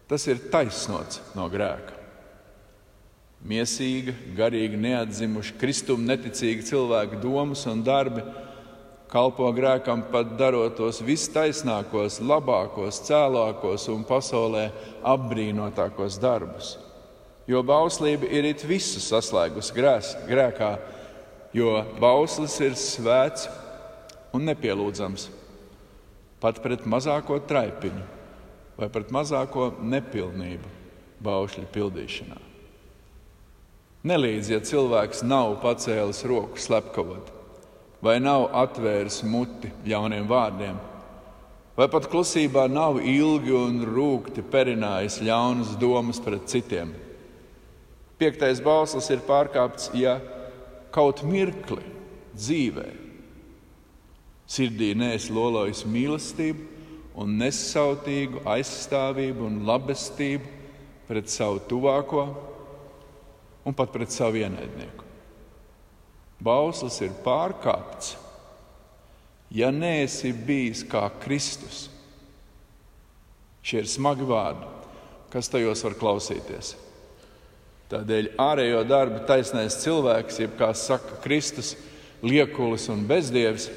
tas 0.08 0.24
ir 0.32 0.40
taisnots 0.54 1.20
no 1.36 1.50
grēka. 1.52 1.98
Miesīga, 3.42 4.14
garīgi 4.38 4.78
neatzimuši, 4.78 5.58
kristum 5.60 6.06
neticīgi 6.06 6.64
cilvēki 6.70 7.20
domas 7.24 7.66
un 7.68 7.82
darbi 7.84 8.22
kalpo 9.12 9.50
grēkam 9.56 10.06
pat 10.12 10.36
darot 10.40 10.78
tos 10.80 11.02
vistaisnākos, 11.04 12.22
labākos, 12.24 13.02
cēlākos 13.08 13.90
un 13.92 14.06
pasaulē 14.08 14.70
apbrīnotākos 15.04 16.20
darbus. 16.22 16.78
Jo 17.50 17.64
bauslība 17.66 18.30
ir 18.32 18.48
it 18.54 18.64
visu 18.64 19.02
saslēgus 19.04 19.74
grēs, 19.76 20.14
grēkā, 20.30 20.72
jo 21.58 21.82
bauslis 22.00 22.56
ir 22.64 22.78
svēts 22.80 23.50
un 24.32 24.48
nepielūdzams 24.48 25.28
pat 26.42 26.62
pret 26.64 26.88
mazāko 26.90 27.38
traipiņu 27.48 28.06
vai 28.80 28.88
pret 28.90 29.12
mazāko 29.14 29.68
nepilnību 29.84 30.72
baušļu 31.22 31.68
pildīšanā. 31.74 32.40
Nelīdz, 34.08 34.48
ja 34.56 34.62
cilvēks 34.66 35.22
nav 35.28 35.60
pacēlis 35.62 36.24
roku 36.26 36.58
slepkavot, 36.58 37.28
vai 38.02 38.18
nav 38.20 38.50
atvēris 38.64 39.22
muti 39.30 39.70
ļauniem 39.86 40.26
vārdiem, 40.30 40.80
vai 41.78 41.88
pat 41.92 42.08
klusībā 42.12 42.66
nav 42.70 43.00
ilgi 43.02 43.54
un 43.56 43.84
rūkti 43.88 44.44
perinājis 44.52 45.22
ļaunas 45.26 45.76
domas 45.82 46.22
pret 46.24 46.50
citiem. 46.50 46.92
Piektais 48.22 48.62
bauslis 48.62 49.10
ir 49.14 49.22
pārkāpts, 49.26 49.90
ja 49.98 50.20
kaut 50.94 51.24
mirkli 51.26 51.82
dzīvē 52.36 52.90
sirdī 54.52 54.92
neesi 54.98 55.32
lolojis 55.34 55.86
mīlestību 55.88 56.68
un 57.22 57.38
nesautīgu 57.40 58.44
aizstāvību 58.48 59.46
un 59.48 59.62
labestību 59.68 60.58
pret 61.08 61.32
savu 61.32 61.62
tuvāko 61.70 62.26
un 63.68 63.76
pat 63.78 63.92
pret 63.94 64.12
savu 64.12 64.42
ienaidnieku. 64.42 65.11
Bauslis 66.42 66.98
ir 67.06 67.14
pārkāpts, 67.26 68.16
ja 69.54 69.70
neesi 69.72 70.32
bijis 70.34 70.82
kā 70.90 71.04
Kristus. 71.22 71.86
Šie 73.62 73.84
ir 73.84 73.90
smagi 73.90 74.26
vārdi, 74.26 74.66
kas 75.30 75.52
tajos 75.54 75.84
var 75.86 75.98
klausīties. 76.00 76.74
Tādēļ 77.92 78.32
ārējo 78.40 78.82
darbu 78.88 79.22
taisnais 79.28 79.78
cilvēks, 79.84 80.40
jeb 80.42 80.56
kā 80.58 80.72
saka 80.74 81.20
Kristus, 81.22 81.76
liekulis 82.24 82.88
un 82.90 83.04
bezdievs, 83.10 83.68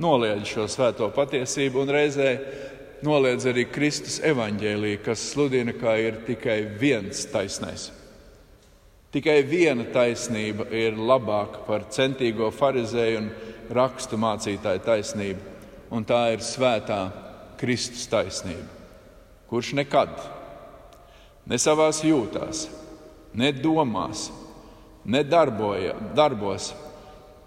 noliedz 0.00 0.48
šo 0.48 0.66
svēto 0.70 1.08
patiesību 1.16 1.82
un 1.82 1.94
reizē 1.96 2.34
noliedz 3.04 3.46
arī 3.48 3.66
Kristus 3.72 4.20
evaņģēlīju, 4.26 5.00
kas 5.04 5.24
sludina, 5.32 5.74
ka 5.76 5.96
ir 6.00 6.20
tikai 6.26 6.60
viens 6.80 7.24
taisnais. 7.32 7.90
Tikai 9.10 9.40
viena 9.42 9.82
taisnība 9.90 10.68
ir 10.70 10.94
labāka 10.94 11.64
par 11.66 11.88
centīgo 11.90 12.52
farizēju 12.54 13.18
un 13.18 13.30
rakstu 13.74 14.18
mācītāju 14.20 14.82
taisnību, 14.86 15.40
un 15.90 16.04
tā 16.06 16.20
ir 16.34 16.44
svētā 16.46 17.00
Kristus 17.58 18.06
taisnība, 18.10 18.68
kurš 19.50 19.72
nekad, 19.80 20.14
ne 21.50 21.58
savās 21.58 22.04
jūtās, 22.06 22.68
ne 23.34 23.50
domās, 23.50 24.28
ne 25.04 25.24
darboja, 25.26 25.96
darbos 26.14 26.70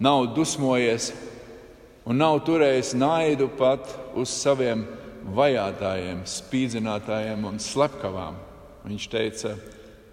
nav 0.04 0.34
dusmojies 0.36 1.12
un 2.04 2.20
nav 2.20 2.42
turējis 2.44 2.92
naidu 2.98 3.48
pat 3.56 3.88
uz 4.12 4.32
saviem 4.36 4.84
vajātajiem, 5.32 6.26
spīdzinātājiem 6.28 7.46
un 7.48 7.56
slepkavām. 7.62 8.36
Viņš 8.84 9.06
teica, 9.08 9.54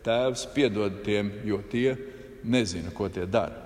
Tēvs, 0.06 0.48
piedod 0.56 1.02
tiem, 1.06 1.30
jo 1.46 1.60
tie 1.72 1.96
nezina, 2.44 2.94
ko 2.94 3.10
tie 3.12 3.28
dara. 3.30 3.58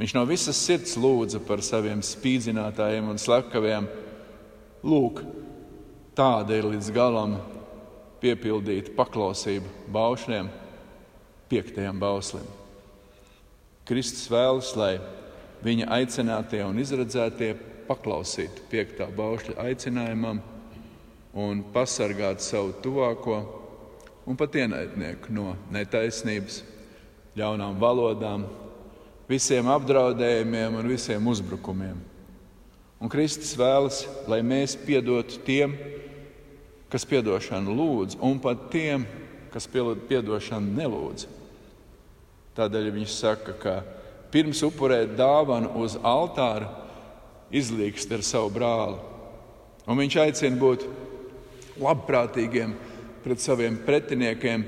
Viņš 0.00 0.14
no 0.16 0.24
visas 0.26 0.58
sirds 0.58 0.96
lūdza 0.98 1.40
par 1.46 1.62
saviem 1.64 2.00
spīdzinātājiem 2.04 3.10
un 3.12 3.20
slepkaviem. 3.20 3.86
Lūk, 4.82 5.20
tāda 6.16 6.56
ir 6.58 6.66
līdz 6.72 6.90
galam 6.96 7.36
piepildīta 8.22 8.94
paklausība 8.96 9.68
baušļiem, 9.92 10.48
piektajam 11.52 12.00
bauslim. 12.02 12.46
Kristus 13.86 14.28
vēlas, 14.32 14.72
lai 14.78 14.96
viņa 15.62 15.88
aicinātie 15.98 16.62
un 16.64 16.78
izredzētie 16.82 17.52
paklausītu 17.88 18.66
piektā 18.70 19.08
baušļa 19.12 19.58
aicinājumam 19.68 20.40
un 21.38 21.62
pasargātu 21.74 22.44
savu 22.44 22.74
tuvāko 22.84 23.61
un 24.26 24.38
pat 24.38 24.54
ienaidnieku 24.62 25.32
no 25.34 25.56
netaisnības, 25.72 26.62
ļaunām 27.38 27.78
valodām, 27.80 28.44
visiem 29.30 29.68
apdraudējumiem 29.72 30.76
un 30.78 30.90
visiem 30.90 31.26
uzbrukumiem. 31.32 31.98
Un 33.02 33.10
Kristus 33.10 33.56
vēlas, 33.58 34.04
lai 34.30 34.42
mēs 34.46 34.76
piedotu 34.78 35.40
tiem, 35.46 35.74
kas 36.92 37.06
piedošanu 37.08 37.74
lūdz, 37.74 38.18
un 38.22 38.38
pat 38.42 38.68
tiem, 38.70 39.06
kas 39.50 39.66
piedošanu 39.66 40.76
nelūdz. 40.76 41.26
Tādēļ 42.54 42.90
viņš 42.92 43.16
saka, 43.16 43.56
ka 43.56 43.74
pirms 44.32 44.60
upurēt 44.66 45.16
dāvanu 45.16 45.72
uz 45.82 45.96
altāra, 45.96 46.68
izlīgst 47.52 48.12
ar 48.12 48.22
savu 48.24 48.52
brāli. 48.52 49.00
Un 49.88 49.98
viņš 49.98 50.18
aicina 50.22 50.60
būt 50.60 50.84
labprātīgiem 51.82 52.76
pret 53.24 53.42
saviem 53.42 53.78
pretiniekiem, 53.86 54.64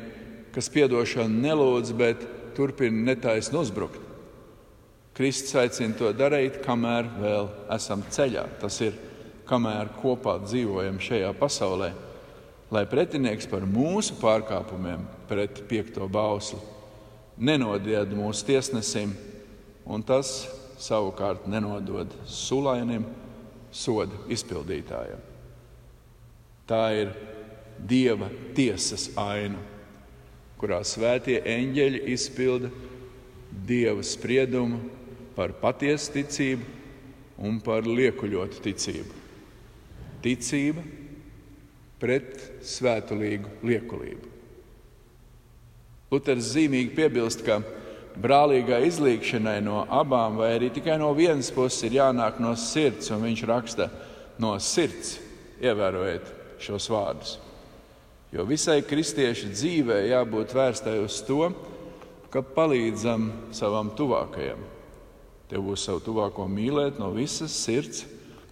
kas 0.55 0.71
piedošanu 0.71 1.43
nelūdz, 1.45 1.95
bet 1.99 2.27
turpina 2.57 3.11
netaisni 3.11 3.59
uzbrukt. 3.59 4.01
Kristus 5.15 5.55
aicina 5.59 5.95
to 5.99 6.11
darīt, 6.15 6.59
kamēr 6.65 7.07
vēl 7.21 7.49
esam 7.75 8.03
ceļā. 8.11 8.49
Tas 8.63 8.81
ir, 8.83 8.97
kamēr 9.47 9.93
kopā 10.01 10.41
dzīvojam 10.43 10.99
šajā 11.03 11.31
pasaulē, 11.39 11.93
lai 12.75 12.85
pretinieks 12.91 13.47
par 13.51 13.67
mūsu 13.69 14.17
pārkāpumiem 14.19 15.05
pret 15.29 15.61
piekto 15.71 16.09
bausli 16.11 16.59
nenodied 17.39 18.13
mūsu 18.15 18.47
tiesnesim, 18.47 19.15
un 19.87 20.03
tas 20.07 20.45
savukārt 20.81 21.49
nenodod 21.51 22.13
sulainim, 22.29 23.07
soda 23.75 24.15
izpildītājam. 24.31 25.19
Tā 26.69 26.83
ir 26.95 27.11
Dieva 27.79 28.31
tiesas 28.57 29.11
aina, 29.21 29.61
kurā 30.61 30.81
svētie 30.87 31.41
eņģeļi 31.43 32.03
izpilda 32.15 32.71
Dieva 33.65 34.03
spriedumu 34.03 34.81
par 35.37 35.55
patiesu 35.61 36.13
ticību 36.15 37.45
un 37.45 37.59
par 37.63 37.87
liekuļotu 37.87 38.63
ticību. 38.65 39.23
Ticība 40.25 40.85
pret 42.01 42.39
svētulīgu 42.65 43.59
liekulību. 43.67 44.31
Luters 46.13 46.53
zīmīgi 46.55 46.93
piebilst, 46.95 47.43
ka 47.47 47.59
brālīgai 48.21 48.85
izlīgšanai 48.89 49.59
no 49.65 49.83
abām, 49.91 50.39
vai 50.39 50.53
arī 50.59 50.71
tikai 50.75 50.99
no 51.01 51.11
vienas 51.17 51.51
puses, 51.55 51.83
ir 51.87 51.99
jānāk 51.99 52.39
no 52.43 52.55
sirds, 52.59 53.11
un 53.11 53.25
viņš 53.25 53.45
raksta 53.51 53.89
no 54.43 54.55
sirds, 54.63 55.17
ievērojiet 55.65 56.31
šos 56.63 56.87
vārdus. 56.93 57.39
Jo 58.35 58.43
visai 58.49 58.81
kristiešu 58.83 59.53
dzīvē 59.55 60.01
jābūt 60.11 60.55
vērstai 60.57 60.97
uz 61.05 61.21
to, 61.23 61.53
ka 62.35 62.43
palīdzam 62.43 63.29
savam 63.55 63.93
tuvākajam. 63.95 64.59
Tev 65.51 65.67
būs 65.69 65.85
savu 65.87 66.03
tuvāko 66.03 66.49
mīlēt 66.51 66.99
no 66.99 67.13
visas 67.15 67.55
sirds, 67.55 68.03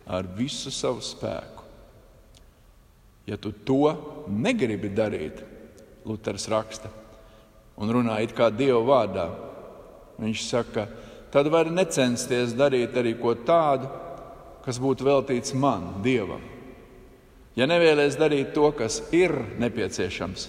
ar 0.07 0.29
visu 0.38 0.71
savu 0.71 1.03
spēku. 1.03 1.66
Ja 3.27 3.38
tu 3.38 3.51
to 3.53 3.95
negribi 4.31 4.90
darīt, 4.90 5.42
Luters 6.07 6.49
raksta, 6.51 6.90
un 7.79 7.90
runā 7.95 8.16
it 8.23 8.35
kā 8.35 8.49
Dieva 8.55 8.81
vārdā, 8.87 9.27
Viņš 10.23 10.45
saka, 10.47 10.87
tad 11.33 11.49
var 11.51 11.71
necensties 11.73 12.55
darīt 12.57 12.95
arī 12.99 13.14
ko 13.18 13.35
tādu, 13.35 13.88
kas 14.62 14.79
būtu 14.79 15.07
veltīts 15.07 15.55
man, 15.59 15.88
Dievam. 16.05 16.52
Ja 17.57 17.67
nevēlies 17.69 18.17
darīt 18.17 18.55
to, 18.57 18.71
kas 18.73 19.03
ir 19.12 19.35
nepieciešams, 19.61 20.47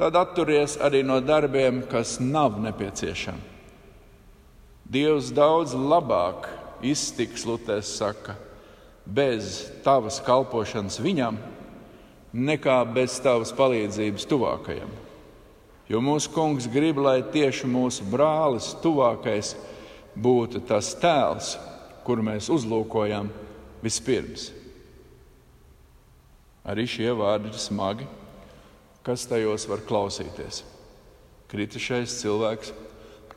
tad 0.00 0.16
atturies 0.16 0.78
arī 0.80 1.02
no 1.04 1.18
darbiem, 1.20 1.82
kas 1.90 2.16
nav 2.20 2.56
nepieciešami. 2.64 3.52
Dievs 4.86 5.32
daudz 5.34 5.74
labāk 5.74 6.46
iztiks, 6.86 7.44
Luters 7.44 7.90
saka, 7.98 8.36
bez 9.04 9.66
tavas 9.84 10.20
kalpošanas 10.24 11.00
viņam, 11.02 11.40
nekā 12.32 12.78
bez 12.94 13.18
tavas 13.22 13.52
palīdzības 13.56 14.28
tuvākajam. 14.30 14.92
Jo 15.90 16.00
mūsu 16.02 16.32
kungs 16.34 16.66
grib, 16.70 16.98
lai 17.02 17.20
tieši 17.22 17.68
mūsu 17.70 18.06
brālis, 18.10 18.72
tuvākais, 18.82 19.54
būtu 20.16 20.62
tas 20.66 20.94
tēls, 20.98 21.54
kuru 22.06 22.24
mēs 22.26 22.48
uzlūkojam 22.50 23.28
vispirms. 23.84 24.50
Arī 26.66 26.86
šie 26.90 27.12
vārdi 27.14 27.52
ir 27.52 27.60
smagi, 27.62 28.06
kas 29.06 29.26
tajos 29.30 29.68
var 29.70 29.84
klausīties. 29.86 30.64
Kritušais 31.46 32.16
cilvēks 32.24 32.72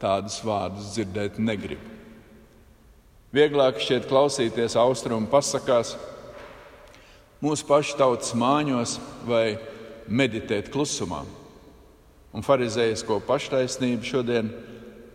tādus 0.02 0.39
vārdus 0.42 0.96
dzirdēt 0.96 1.38
negrib. 1.38 1.82
Vieglāk 3.36 3.78
šķiet 3.84 4.08
klausīties 4.10 4.74
austrumu 4.80 5.30
pasakās, 5.30 5.94
mūsu 7.44 7.68
pašu 7.70 8.00
tautas 8.00 8.34
māņos 8.34 8.96
vai 9.30 9.60
meditēt 10.10 10.72
klusumā 10.74 11.22
un 12.34 12.46
farizējisko 12.46 13.20
paštaisnību 13.30 14.10
šodien 14.10 14.50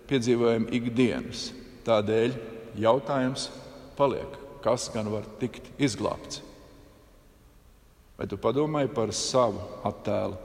piedzīvojam 0.06 0.68
ikdienas. 0.74 1.48
Tādēļ 1.86 2.38
jautājums 2.80 3.50
paliek, 3.98 4.38
kas 4.62 4.86
gan 4.94 5.10
var 5.10 5.26
tikt 5.42 5.74
izglābts? 5.82 6.53
Vai 8.14 8.26
tu 8.30 8.38
padomāji 8.38 8.92
par 8.94 9.10
savu 9.16 9.62
attēlu 9.86 10.38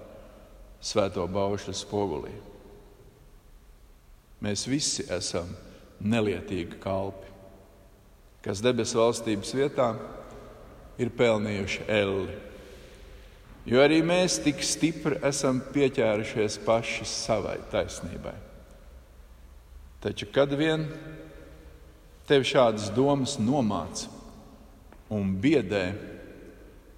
svēto 0.82 1.26
baušļu 1.30 1.76
spogulī? 1.78 2.34
Mēs 4.40 4.64
visi 4.72 5.06
esam 5.12 5.52
nelietīgi 6.00 6.80
kalpi, 6.82 7.28
kas 8.46 8.64
debesu 8.64 9.02
valstības 9.02 9.52
vietā 9.54 9.90
ir 11.00 11.12
pelnījuši 11.16 11.88
elli. 11.92 12.38
Jo 13.70 13.84
arī 13.84 14.00
mēs 14.02 14.40
tik 14.42 14.64
stipri 14.66 15.20
esam 15.28 15.60
pieķērušies 15.74 16.58
paši 16.66 17.06
savai 17.06 17.58
taisnībai. 17.70 18.34
Taču, 20.00 20.30
kad 20.32 20.56
vien 20.56 20.88
tev 22.30 22.46
šādas 22.48 22.88
domas 22.96 23.36
nomāca 23.42 24.08
un 25.12 25.36
biedē, 25.42 25.84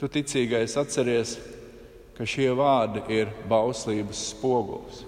tu 0.02 0.10
ticīgais 0.10 0.74
atceries, 0.82 1.38
ka 2.18 2.26
šie 2.26 2.50
vārdi 2.58 3.06
ir 3.14 3.30
bauslības 3.50 4.26
spogulis 4.34 5.06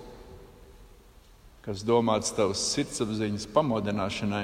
kas 1.63 1.83
domāts 1.87 2.33
tavas 2.35 2.61
sirdsapziņas 2.73 3.47
pamodināšanai 3.55 4.43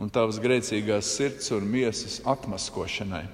un 0.00 0.10
tavas 0.12 0.40
grēcīgās 0.42 1.10
sirds 1.18 1.50
un 1.54 1.66
miesas 1.68 2.22
atmaskošanai. 2.26 3.26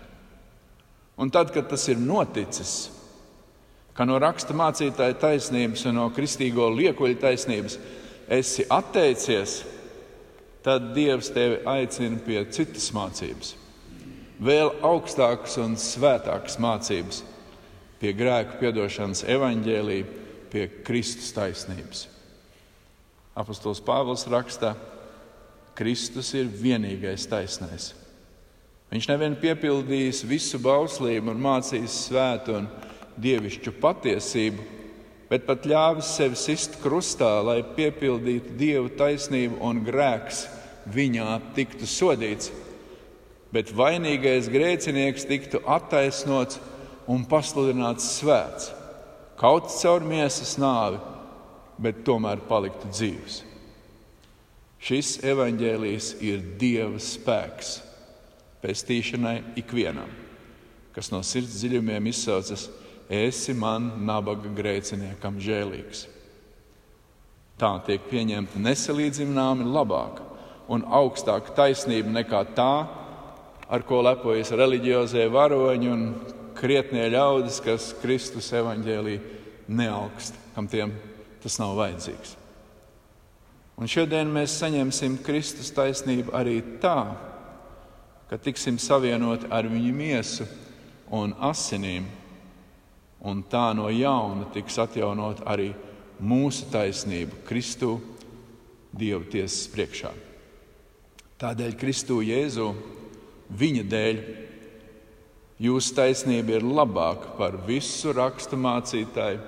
Un 1.21 1.31
tad, 1.31 1.53
kad 1.55 1.69
tas 1.71 1.87
ir 1.93 2.01
noticis, 2.01 2.91
ka 3.95 4.07
no 4.09 4.19
raksta 4.21 4.57
mācītāja 4.57 5.19
taisnības 5.23 5.87
un 5.89 5.99
no 6.01 6.09
kristīgo 6.17 6.67
liekuļa 6.75 7.21
taisnības 7.23 7.79
esi 8.35 8.67
atteicies, 8.73 9.61
tad 10.65 10.91
Dievs 10.97 11.31
tevi 11.33 11.63
aicina 11.71 12.19
pie 12.25 12.43
citas 12.53 12.91
mācības, 12.97 13.55
vēl 14.41 14.73
augstākas 14.87 15.59
un 15.61 15.77
svētākas 15.79 16.57
mācības, 16.63 17.23
pie 18.01 18.15
grēku 18.17 18.59
piedošanas 18.63 19.25
evaņģēlī, 19.29 19.99
pie 20.51 20.67
Kristus 20.87 21.31
taisnības. 21.37 22.07
Apostols 23.39 23.83
Pāvils 23.85 24.27
raksta, 24.33 24.75
Kristus 25.79 26.33
ir 26.35 26.49
vienīgais 26.51 27.29
taisnais. 27.31 27.93
Viņš 28.91 29.07
nevien 29.13 29.37
piepildījis 29.39 30.25
visu 30.27 30.59
bauslību 30.61 31.31
un 31.31 31.45
mācījis 31.45 31.99
svētu 32.09 32.57
un 32.59 32.67
dievišķu 33.21 33.77
patiesību, 33.79 34.65
bet 35.31 35.45
pat 35.47 35.69
ļāvis 35.71 36.11
sevi 36.17 36.39
sist 36.41 36.81
krustā, 36.83 37.37
lai 37.47 37.61
piepildītu 37.77 38.57
dievu 38.59 38.91
taisnību 38.99 39.61
un 39.63 39.85
grēks 39.87 40.43
viņā 40.91 41.37
tiktu 41.55 41.87
sodīts, 41.87 42.51
bet 43.55 43.73
vainīgais 43.75 44.51
grēcinieks 44.51 45.27
tiktu 45.29 45.63
attaisnots 45.67 46.61
un 47.11 47.25
pasludināts 47.29 48.07
svēts, 48.21 48.71
kaut 49.41 49.71
caur 49.81 50.05
miesas 50.07 50.57
nāvi 50.61 51.01
bet 51.81 52.03
tomēr 52.05 52.43
paliktu 52.49 52.91
dzīves. 52.93 53.41
Šis 54.81 55.19
evaņģēlijs 55.29 56.15
ir 56.25 56.41
Dieva 56.61 57.01
spēks 57.01 57.81
pestīšanai 58.63 59.57
ikvienam, 59.61 60.09
kas 60.97 61.11
no 61.13 61.21
sirds 61.25 61.59
dziļumiem 61.61 62.09
izsaucas: 62.13 62.69
Esi 63.11 63.53
man, 63.57 63.91
nabaga 64.07 64.49
grēciniekam, 64.57 65.41
žēlīgs. 65.43 66.07
Tā 67.61 67.75
tiek 67.85 68.05
pieņemta 68.09 68.61
nesalīdzināmi 68.63 69.67
labāka 69.69 70.25
un 70.71 70.85
augstāka 70.87 71.53
taisnība 71.57 72.13
nekā 72.21 72.45
tā, 72.57 72.75
ar 73.71 73.85
ko 73.87 74.01
lepojas 74.03 74.51
reliģiozie 74.57 75.29
varoņi 75.31 75.91
un 75.93 76.05
krietnie 76.59 77.07
ļaudis, 77.13 77.61
kas 77.63 77.93
Kristus 78.03 78.51
evaņģēlī 78.59 79.17
neaugst, 79.71 80.35
kam 80.57 80.67
tiem 80.69 80.93
tas 81.41 81.57
nav 81.63 81.77
vajadzīgs. 81.79 82.37
Un 83.81 83.89
šodien 83.89 84.29
mēs 84.29 84.59
saņemsim 84.61 85.21
Kristus 85.25 85.71
taisnību 85.73 86.35
arī 86.37 86.59
tā, 86.83 87.15
ka 88.29 88.37
tiksim 88.37 88.77
savienoti 88.79 89.49
ar 89.49 89.69
viņa 89.71 89.93
miesu 89.95 90.45
un 91.17 91.33
asinīm, 91.49 92.05
un 93.25 93.41
tā 93.49 93.71
no 93.77 93.89
jauna 93.89 94.51
tiks 94.53 94.77
atjaunot 94.83 95.41
arī 95.49 95.71
mūsu 96.21 96.69
taisnība 96.73 97.39
Kristu 97.47 97.97
Dieva 98.91 99.23
tiesas 99.31 99.69
priekšā. 99.71 100.11
Tādēļ 101.41 101.77
Kristu 101.79 102.19
Jēzu, 102.27 102.73
viņa 103.59 103.85
dēļ, 103.91 104.21
jūsu 105.61 105.95
taisnība 105.97 106.59
ir 106.59 106.67
labāka 106.67 107.35
par 107.39 107.59
visu 107.67 108.15
rakstu 108.17 108.59
mācītāju 108.61 109.41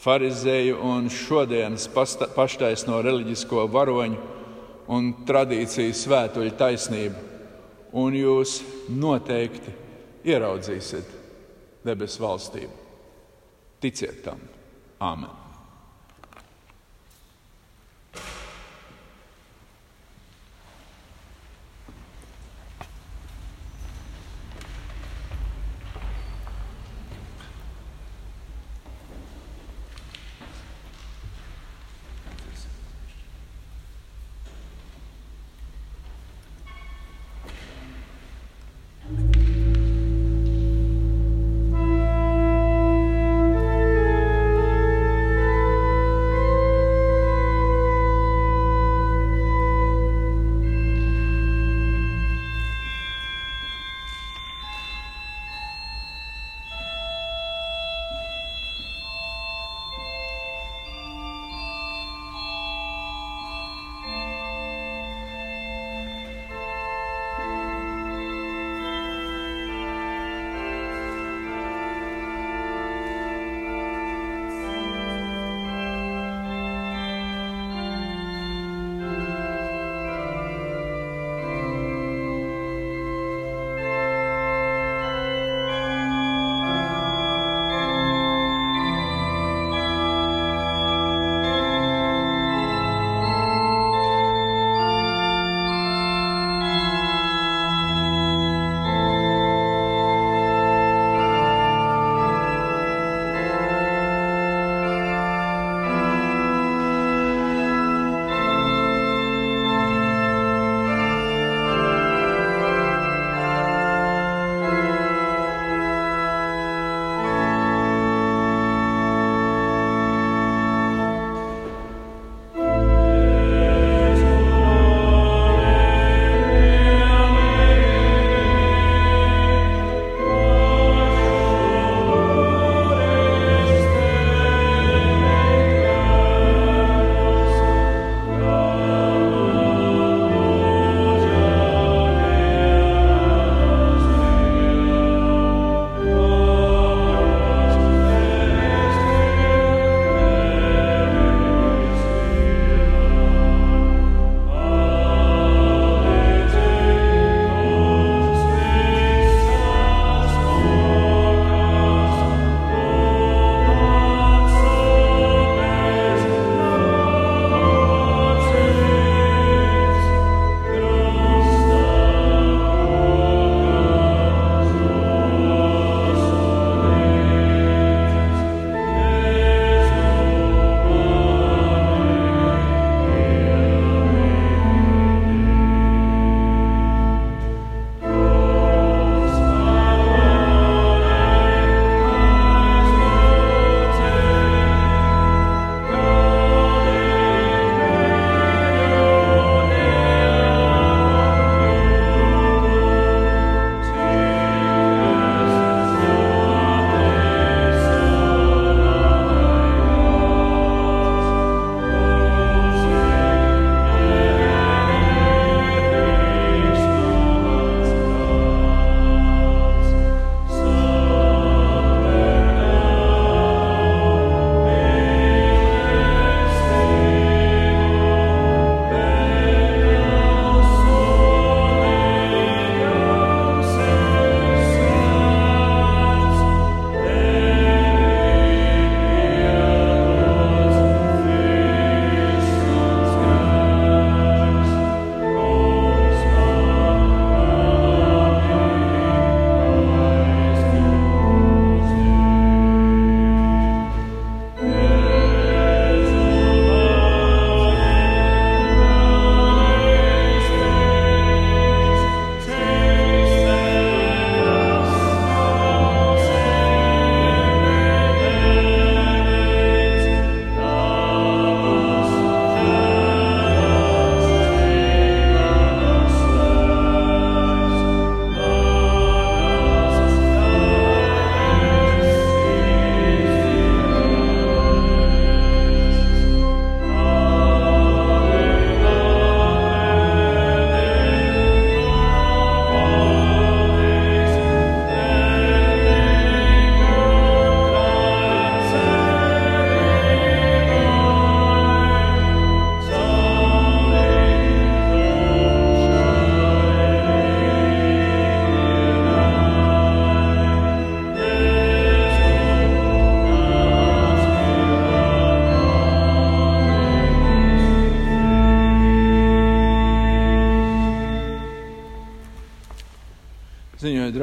farizēju 0.00 0.78
un 0.86 1.10
šodienas 1.12 1.88
paštaisno 2.36 3.00
reliģisko 3.04 3.66
varoņu 3.72 4.20
un 4.90 5.10
tradīciju 5.28 5.96
svētuļu 5.96 6.54
taisnību. 6.60 7.26
Un 8.00 8.14
jūs 8.14 8.60
noteikti 8.94 9.74
ieraudzīsiet 10.30 11.12
debesu 11.86 12.22
valstību. 12.22 12.72
Ticiet 13.82 14.22
tam! 14.24 14.42
Āmen! 15.00 15.39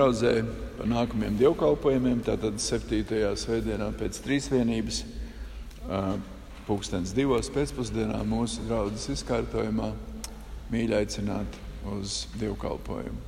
Draudzē 0.07 0.45
par 0.77 0.87
nākamajiem 0.87 1.35
dievkalpojumiem. 1.35 2.21
Tātad 2.23 2.61
7. 2.63 3.03
svētdienā 3.35 3.89
pēc 3.99 4.21
trīsvienības, 4.23 5.01
pulkstenis 6.67 7.11
divos 7.15 7.49
pēcpusdienā 7.51 8.21
mūsu 8.27 8.63
draudzes 8.69 9.09
izkārtojumā 9.17 9.89
mīļi 10.71 10.95
aicināt 10.95 11.57
uz 11.91 12.21
dievkalpojumu. 12.39 13.19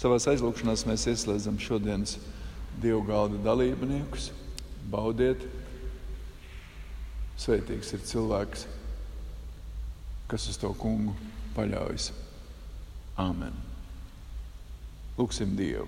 Savā 0.00 0.16
aizlūgšanā 0.32 0.78
mēs 0.88 1.04
ieslēdzam 1.12 1.60
šodienas 1.60 2.16
divu 2.80 3.02
galda 3.04 3.36
dalībniekus. 3.44 4.30
Baudiet, 4.88 5.44
svētīgs 7.40 7.92
ir 7.96 8.08
cilvēks, 8.08 8.66
kas 10.32 10.48
uz 10.48 10.60
to 10.60 10.72
kungu 10.80 11.16
paļaujas. 11.56 12.10
Āmen! 13.20 13.63
Lūksim 15.14 15.52
Dievu! 15.54 15.86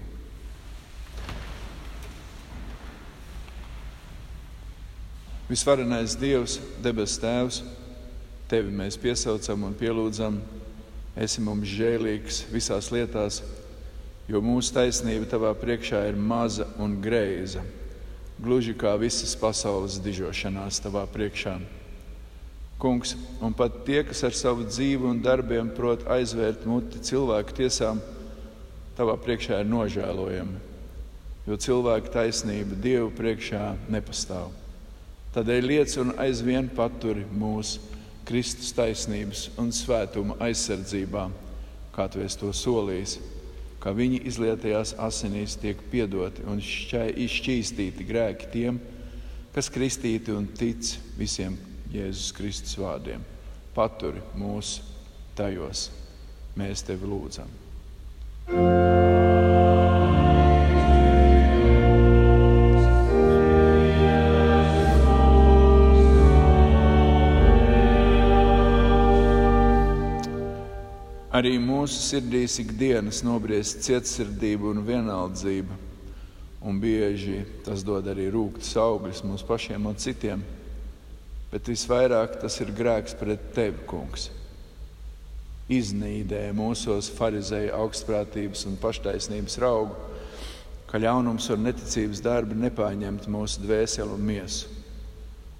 Visvarenais 5.47 6.15
Dievs, 6.19 6.59
debes 6.83 7.15
Tēvs, 7.23 7.61
Tevi 8.47 8.71
mēs 8.71 8.95
piesaucam 8.99 9.65
un 9.67 9.75
pielūdzam. 9.75 10.39
Esi 11.19 11.43
mums 11.43 11.67
žēlīgs 11.67 12.45
visās 12.53 12.93
lietās, 12.95 13.41
jo 14.31 14.43
mūsu 14.43 14.75
taisnība 14.77 15.27
Tavā 15.31 15.51
priekšā 15.59 16.05
ir 16.11 16.19
maza 16.19 16.69
un 16.83 16.99
greiza, 17.03 17.65
gluži 18.39 18.75
kā 18.79 18.93
visas 19.01 19.35
pasaules 19.39 19.99
dižošanās 20.05 20.79
Tavā 20.85 21.07
priekšā. 21.11 21.57
Kungs, 22.79 23.17
un 23.43 23.55
pat 23.57 23.81
tie, 23.87 24.03
kas 24.07 24.23
ar 24.29 24.35
savu 24.37 24.67
dzīvi 24.69 25.09
un 25.09 25.23
darbiem 25.25 25.73
prot 25.75 26.05
aizvērt 26.13 26.67
muti 26.69 27.01
cilvēku 27.03 27.57
tiesām, 27.63 28.03
tavā 28.97 29.17
priekšā 29.21 29.61
ir 29.63 29.69
nožēlojami, 29.71 30.61
jo 31.47 31.59
cilvēka 31.61 32.13
taisnība 32.15 32.79
Dievu 32.83 33.11
priekšā 33.17 33.75
nepastāv. 33.93 34.51
Tādēļ 35.37 35.69
liec 35.69 35.93
un 36.01 36.15
aizvien 36.23 36.71
paturi 36.73 37.27
mūsu 37.29 37.83
Kristus 38.27 38.73
taisnības 38.75 39.51
un 39.61 39.69
svētuma 39.75 40.39
aizsardzībā, 40.43 41.27
kā 41.95 42.09
tu 42.11 42.23
esi 42.25 42.41
to 42.41 42.53
solījis, 42.57 43.19
ka 43.79 43.93
viņi 43.95 44.25
izlietajās 44.27 44.97
asinīs 44.99 45.59
tiek 45.61 45.79
piedoti 45.93 46.43
un 46.49 46.59
izšķīstīti 46.59 48.07
grēki 48.09 48.51
tiem, 48.55 48.81
kas 49.55 49.71
kristīti 49.73 50.35
un 50.35 50.49
tic 50.59 50.97
visiem 51.21 51.55
Jēzus 51.93 52.33
Kristus 52.37 52.81
vārdiem. 52.81 53.23
Paturi 53.77 54.25
mūs 54.41 54.81
tajos, 55.37 55.91
mēs 56.57 56.83
tevi 56.89 57.13
lūdzam. 57.13 57.66
Arī 71.37 71.59
mūsu 71.61 72.01
sirdīs 72.01 72.57
ikdienas 72.63 73.23
nobriest 73.27 73.83
cietsirdība 73.85 74.71
un 74.73 74.85
vienaldzība, 74.87 75.75
un 76.63 76.79
bieži 76.81 77.43
tas 77.67 77.83
dod 77.85 78.07
arī 78.09 78.31
rūktas 78.33 78.73
augļus 78.81 79.25
mums 79.27 79.45
pašiem 79.47 79.91
un 79.91 79.99
citiem 80.01 80.45
bet 81.51 81.71
visvairāk 81.71 82.41
tas 82.43 82.59
ir 82.61 82.73
grēks 82.77 83.15
pret 83.17 83.53
tevi, 83.57 83.85
kungs. 83.89 84.29
Iznīdē 85.67 86.53
mūsos 86.55 87.09
farizēja 87.17 87.75
augstprātības 87.75 88.63
un 88.69 88.77
paštaisnības 88.79 89.59
raugu, 89.59 89.97
ka 90.87 91.01
ļaunums 91.03 91.49
un 91.51 91.67
neticības 91.67 92.23
darbi 92.23 92.55
nepārņemt 92.61 93.27
mūsu 93.27 93.65
dvēseli 93.65 94.15
un 94.15 94.23
miesu. 94.29 94.71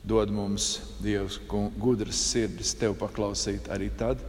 Dod 0.07 0.31
mums, 0.31 0.69
Dievs, 1.03 1.41
gudras 1.51 2.21
sirdis 2.29 2.71
tev 2.79 2.95
paklausīt 3.01 3.67
arī 3.75 3.91
tad, 3.99 4.23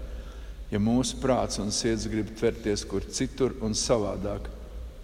ja 0.73 0.81
mūsu 0.81 1.21
prāts 1.21 1.61
un 1.61 1.69
sirds 1.69 2.09
grib 2.09 2.33
tverties 2.33 2.81
kur 2.89 3.05
citur 3.05 3.53
un 3.61 3.77
savādāk 3.77 4.49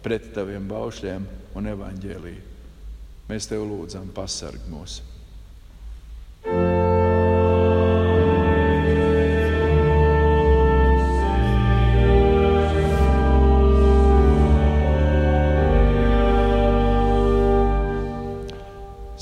pret 0.02 0.32
taviem 0.34 0.66
baušļiem 0.74 1.30
un 1.54 1.74
evaņģēlīju. 1.76 2.46
Mēs 3.30 3.48
tev 3.48 3.70
lūdzam, 3.70 4.10
pasarg 4.18 4.66
mūsu. 4.74 5.13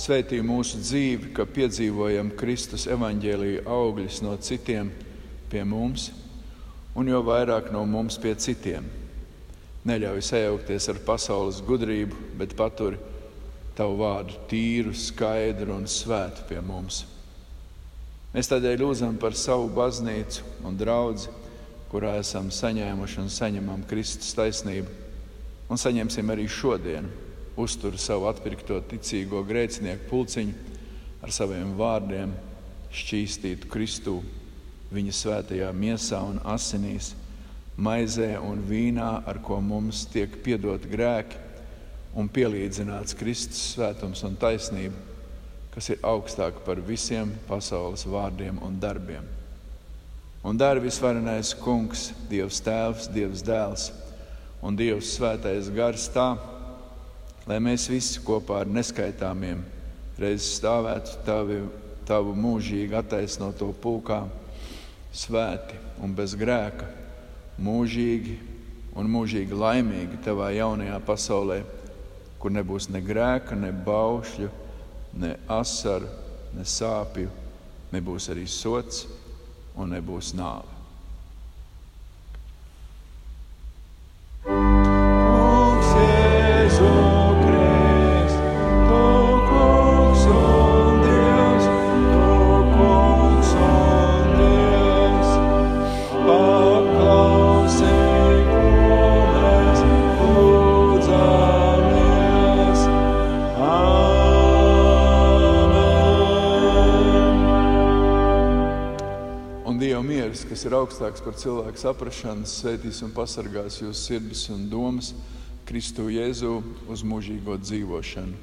Svētī 0.01 0.39
mūsu 0.41 0.79
dzīvi, 0.81 1.29
ka 1.35 1.43
piedzīvojam 1.45 2.31
Kristus 2.33 2.87
evaņģēlīja 2.89 3.67
augļus 3.69 4.21
no 4.25 4.33
citiem 4.41 4.89
pie 5.51 5.61
mums, 5.67 6.07
un 6.97 7.11
jo 7.11 7.19
vairāk 7.27 7.69
no 7.73 7.83
mums 7.85 8.17
pie 8.17 8.33
citiem. 8.33 8.87
Neļauj 9.85 10.23
sajaukties 10.25 10.89
ar 10.89 11.03
pasaules 11.05 11.61
gudrību, 11.67 12.17
bet 12.39 12.57
paturi 12.57 12.97
tavu 13.77 13.99
vārdu 14.01 14.41
tīru, 14.49 14.95
skaidru 14.97 15.77
un 15.77 15.85
svētu 15.85 16.49
pie 16.49 16.61
mums. 16.65 17.03
Mēs 18.33 18.49
tādēļ 18.49 18.81
lūdzam 18.81 19.21
par 19.21 19.37
savu 19.37 19.69
baznīcu 19.75 20.65
un 20.65 20.81
draugu, 20.81 21.29
kurā 21.93 22.15
esam 22.23 22.49
saņēmuši 22.49 23.21
un 23.21 23.29
saņemam 23.29 23.85
Kristus 23.89 24.33
taisnību, 24.33 24.89
un 25.69 25.77
saņemsim 25.77 26.33
arī 26.33 26.49
šodien. 26.49 27.09
Uztur 27.61 27.97
savu 28.01 28.25
atpirkto 28.31 28.79
ticīgo 28.89 29.43
grēcinieku 29.45 30.07
pulciņu 30.09 30.77
ar 31.21 31.33
saviem 31.35 31.75
vārdiem, 31.77 32.31
šķīstītu 32.91 33.69
Kristu 33.69 34.17
viņa 34.91 35.13
svētajā 35.15 35.69
miesā 35.75 36.19
un 36.25 36.39
asinīs, 36.53 37.13
maizē 37.77 38.33
un 38.41 38.63
vīnā, 38.67 39.11
ar 39.27 39.39
ko 39.45 39.59
mums 39.63 40.03
tiek 40.11 40.41
piedot 40.43 40.83
grēki 40.89 41.39
un 42.17 42.27
pielīdzināts 42.27 43.15
Kristus 43.19 43.61
svētums 43.75 44.23
un 44.27 44.35
taisnība, 44.39 44.97
kas 45.71 45.93
ir 45.93 46.01
augstāka 46.03 46.63
par 46.65 46.81
visiem 46.83 47.31
pasaules 47.47 48.03
vārdiem 48.09 48.59
un 48.65 48.79
darbiem. 48.81 49.27
Un 50.43 50.57
dara 50.57 50.81
visvarenais 50.81 51.53
Kungs, 51.61 52.09
Dievs 52.27 52.59
Tēvs, 52.65 53.07
Dievs 53.13 53.43
Dēls 53.45 53.91
un 54.65 54.75
Dievs 54.75 55.13
Svētais 55.15 55.69
Gars 55.73 56.09
tā, 56.11 56.33
lai 57.49 57.59
mēs 57.63 57.87
visi 57.89 58.21
kopā 58.25 58.61
ar 58.61 58.71
neskaitāmiem 58.71 59.63
reiz 60.21 60.45
stāvētu 60.57 61.21
tavi, 61.25 61.59
tavu 62.05 62.35
mūžīgi 62.37 62.97
attaisnoto 62.97 63.71
pulkā, 63.81 64.23
svēti 65.13 65.77
un 66.03 66.13
bez 66.15 66.35
grēka, 66.37 66.87
mūžīgi 67.61 68.37
un 68.97 69.09
mūžīgi 69.11 69.57
laimīgi 69.57 70.19
tavā 70.25 70.51
jaunajā 70.55 70.97
pasaulē 71.07 71.61
kur 72.41 72.53
nebūs 72.53 72.89
ne 72.89 73.03
grēka, 73.05 73.55
ne 73.55 73.69
baušļu, 73.85 74.49
ne 75.21 75.35
asaru, 75.51 76.09
ne 76.57 76.65
sāpju, 76.65 77.29
nebūs 77.93 78.31
arī 78.33 78.47
sots 78.49 79.05
un 79.77 79.93
nebūs 79.93 80.33
nāve. 80.37 80.70
Augstāks 111.01 111.23
par 111.25 111.33
cilvēku 111.33 111.81
saprāšanu, 111.81 112.45
svētīs 112.45 112.99
un 113.01 113.09
pasargās 113.15 113.79
jūsu 113.81 113.97
sirdis 113.97 114.43
un 114.53 114.67
domas 114.69 115.15
Kristu 115.65 116.11
Jēzu 116.13 116.59
uz 116.93 117.01
mūžīgo 117.01 117.57
dzīvošanu. 117.57 118.37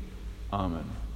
Āmen! 0.50 1.07